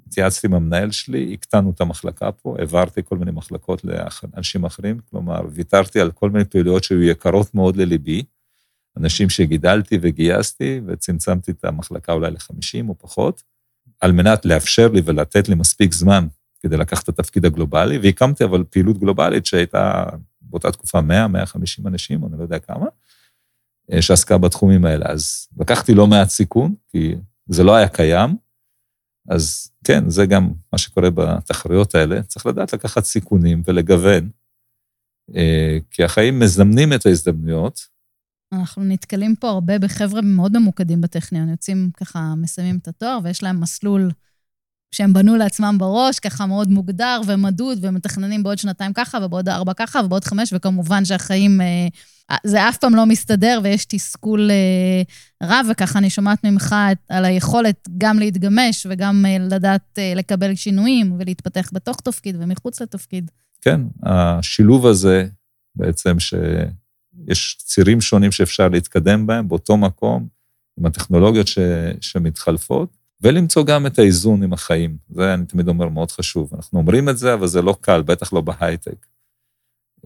[0.06, 5.40] התייעצתי עם המנהל שלי, הקטנו את המחלקה פה, העברתי כל מיני מחלקות לאנשים אחרים, כלומר,
[5.52, 8.22] ויתרתי על כל מיני פעילויות שהיו יקרות מאוד לליבי,
[8.96, 13.42] אנשים שגידלתי וגייסתי, וצמצמתי את המחלקה אולי ל-50 או פחות,
[14.00, 16.26] על מנת לאפשר לי ולתת לי מספיק זמן
[16.60, 20.04] כדי לקחת את התפקיד הגלובלי, והקמתי אבל פעילות גלובלית שהייתה
[20.40, 22.86] באותה תקופה 100, 150 אנשים, אני לא יודע כמה,
[23.92, 25.06] אה, שעסקה בתחומים האלה.
[25.08, 27.14] אז לקחתי לא מעט סיכון, כי
[27.46, 28.36] זה לא היה קיים,
[29.28, 32.22] אז כן, זה גם מה שקורה בתחרויות האלה.
[32.22, 34.30] צריך לדעת לקחת סיכונים ולגוון,
[35.36, 37.80] אה, כי החיים מזמנים את ההזדמנויות.
[38.52, 43.60] אנחנו נתקלים פה הרבה בחבר'ה מאוד ממוקדים בטכניון, יוצאים ככה, מסיימים את התואר, ויש להם
[43.60, 44.10] מסלול
[44.90, 50.00] שהם בנו לעצמם בראש, ככה מאוד מוגדר ומדוד, ומתכננים בעוד שנתיים ככה, ובעוד ארבע ככה,
[50.04, 55.02] ובעוד חמש, וכמובן שהחיים, אה, זה אף פעם לא מסתדר, ויש תסכול אה,
[55.42, 56.74] רב, וככה אני שומעת ממך
[57.08, 63.30] על היכולת גם להתגמש, וגם אה, לדעת לקבל שינויים, ולהתפתח בתוך תפקיד ומחוץ לתפקיד.
[63.60, 65.26] כן, השילוב הזה,
[65.76, 70.28] בעצם שיש צירים שונים שאפשר להתקדם בהם, באותו מקום,
[70.78, 71.58] עם הטכנולוגיות ש,
[72.00, 74.96] שמתחלפות, ולמצוא גם את האיזון עם החיים.
[75.10, 76.50] זה, אני תמיד אומר, מאוד חשוב.
[76.54, 79.06] אנחנו אומרים את זה, אבל זה לא קל, בטח לא בהייטק.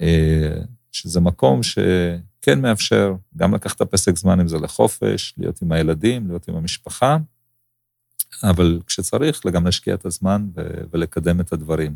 [0.01, 0.55] אה,
[0.93, 6.29] שזה מקום שכן מאפשר גם לקחת את הפסק זמן, אם זה לחופש, להיות עם הילדים,
[6.29, 7.17] להיות עם המשפחה,
[8.43, 10.47] אבל כשצריך, גם להשקיע את הזמן
[10.93, 11.95] ולקדם את הדברים.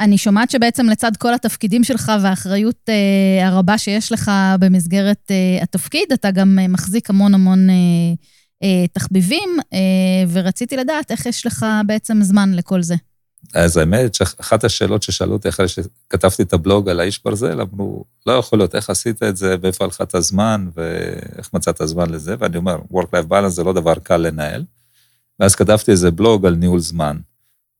[0.00, 6.12] אני שומעת שבעצם לצד כל התפקידים שלך והאחריות אה, הרבה שיש לך במסגרת אה, התפקיד,
[6.12, 7.74] אתה גם אה, מחזיק המון המון אה,
[8.92, 9.78] תחביבים, אה,
[10.32, 12.94] ורציתי לדעת איך יש לך בעצם זמן לכל זה.
[13.54, 18.32] אז האמת שאחת השאלות ששאלו אותי אחרי שכתבתי את הבלוג על האיש ברזל, אמרו, לא
[18.32, 22.56] יכול להיות, איך עשית את זה, ואיפה הלכה את הזמן, ואיך מצאת זמן לזה, ואני
[22.56, 24.64] אומר, Work-Life Balance זה לא דבר קל לנהל.
[25.40, 27.18] ואז כתבתי איזה בלוג על ניהול זמן.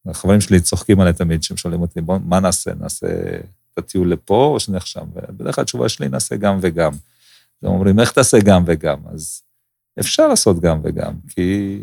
[0.06, 2.70] החברים שלי צוחקים עליי תמיד, שהם שואלים אותי, בוא, מה נעשה?
[2.80, 3.06] נעשה
[3.72, 5.04] את הטיול לפה או שנלך שם?
[5.14, 6.92] ובדרך כלל התשובה שלי, נעשה גם וגם.
[7.62, 8.98] הם אומרים, איך תעשה גם וגם?
[9.14, 9.42] אז
[10.00, 11.78] אפשר לעשות גם וגם, כי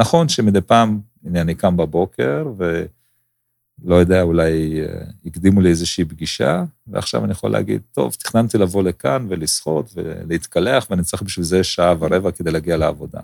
[0.00, 6.64] נכון שמדי פעם, הנה, אני קם בבוקר, ולא יודע, אולי אה, הקדימו לי איזושהי פגישה,
[6.86, 11.94] ועכשיו אני יכול להגיד, טוב, תכננתי לבוא לכאן ולשחות ולהתקלח, ואני צריך בשביל זה שעה
[11.98, 13.20] ורבע כדי להגיע לעבודה.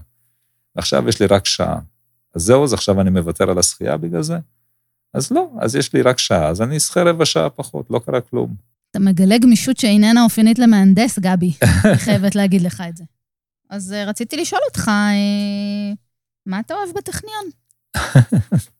[0.76, 1.78] ועכשיו יש לי רק שעה.
[2.34, 4.38] אז זהו, אז עכשיו אני מוותר על השחייה בגלל זה?
[5.14, 8.20] אז לא, אז יש לי רק שעה, אז אני אשחה רבע שעה פחות, לא קרה
[8.20, 8.54] כלום.
[8.90, 11.52] אתה מגלה גמישות שאיננה אופיינית למהנדס, גבי.
[11.84, 13.04] אני חייבת להגיד לך את זה.
[13.70, 15.96] אז uh, רציתי לשאול אותך, uh,
[16.46, 17.44] מה אתה אוהב בטכניון?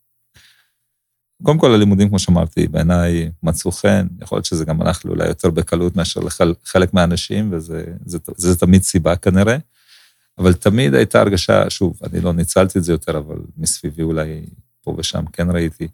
[1.43, 5.27] קודם כל, הלימודים, כמו שאמרתי, בעיניי מצאו חן, יכול להיות שזה גם הלך לי אולי
[5.27, 9.57] יותר בקלות מאשר לחלק מהאנשים, וזה זה, זה, זה תמיד סיבה כנראה.
[10.37, 14.45] אבל תמיד הייתה הרגשה, שוב, אני לא ניצלתי את זה יותר, אבל מסביבי אולי
[14.81, 15.87] פה ושם כן ראיתי,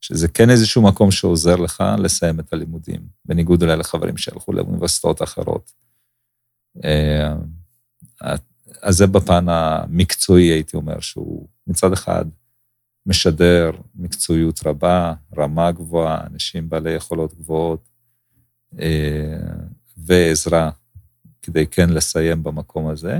[0.00, 5.72] שזה כן איזשהו מקום שעוזר לך לסיים את הלימודים, בניגוד אולי לחברים שהלכו לאוניברסיטאות אחרות.
[8.20, 12.24] אז זה בפן המקצועי, הייתי אומר, שהוא מצד אחד
[13.06, 17.88] משדר מקצועיות רבה, רמה גבוהה, אנשים בעלי יכולות גבוהות,
[18.80, 19.38] אה,
[19.96, 20.70] ועזרה
[21.42, 23.18] כדי כן לסיים במקום הזה.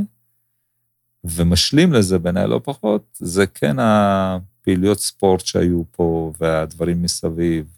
[1.25, 7.76] ומשלים לזה, בעיניי לא פחות, זה כן הפעילויות ספורט שהיו פה והדברים מסביב.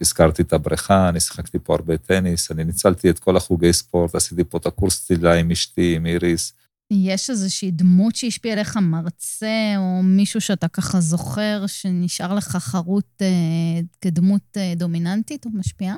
[0.00, 4.44] הזכרתי את הבריכה, אני שיחקתי פה הרבה טניס, אני ניצלתי את כל החוגי ספורט, עשיתי
[4.44, 6.52] פה את הקורס צלילה עם אשתי, עם איריס.
[6.90, 13.80] יש איזושהי דמות שהשפיעה עליך, מרצה, או מישהו שאתה ככה זוכר, שנשאר לך חרוט אה,
[14.00, 15.96] כדמות אה, דומיננטית או משפיעה?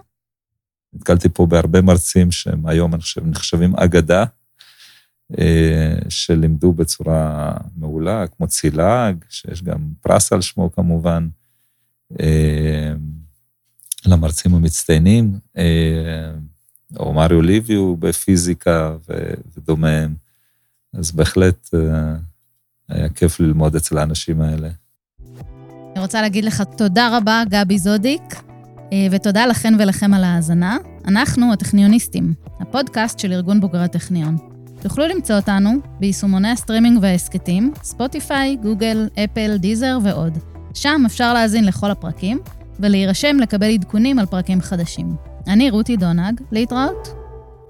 [0.93, 4.25] נתקלתי פה בהרבה מרצים שהם היום, אני חושב, נחשבים אגדה,
[5.39, 11.29] אה, שלימדו בצורה מעולה, כמו צילאג, שיש גם פרס על שמו כמובן,
[12.21, 12.93] אה,
[14.07, 16.33] למרצים המצטיינים, אה,
[16.97, 18.97] או מריו ליביו בפיזיקה
[19.57, 20.15] ודומיהם.
[20.95, 21.69] אז בהחלט
[22.89, 24.69] היה כיף ללמוד אצל האנשים האלה.
[25.93, 28.23] אני רוצה להגיד לך תודה רבה, גבי זודיק,
[29.11, 30.77] ותודה לכן ולכם על ההאזנה.
[31.07, 34.37] אנחנו הטכניוניסטים, הפודקאסט של ארגון בוגרי הטכניון.
[34.83, 40.39] תוכלו למצוא אותנו ביישומוני הסטרימינג וההסכתים, ספוטיפיי, גוגל, אפל, דיזר ועוד.
[40.75, 42.39] שם אפשר להאזין לכל הפרקים
[42.81, 45.17] ולהירשם לקבל עדכונים על פרקים חדשים.
[45.47, 47.09] אני רותי דונג, להתראות.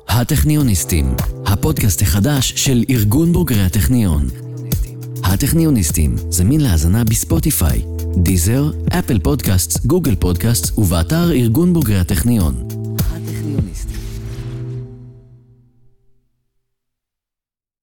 [0.09, 1.15] הטכניוניסטים,
[1.47, 4.27] הפודקאסט החדש של ארגון בוגרי הטכניון.
[5.25, 7.83] הטכניוניסטים, זמין להאזנה בספוטיפיי,
[8.17, 12.55] דיזר, אפל פודקאסט, גוגל פודקאסט ובאתר ארגון בוגרי הטכניון.
[12.99, 14.06] הטכניוניסטים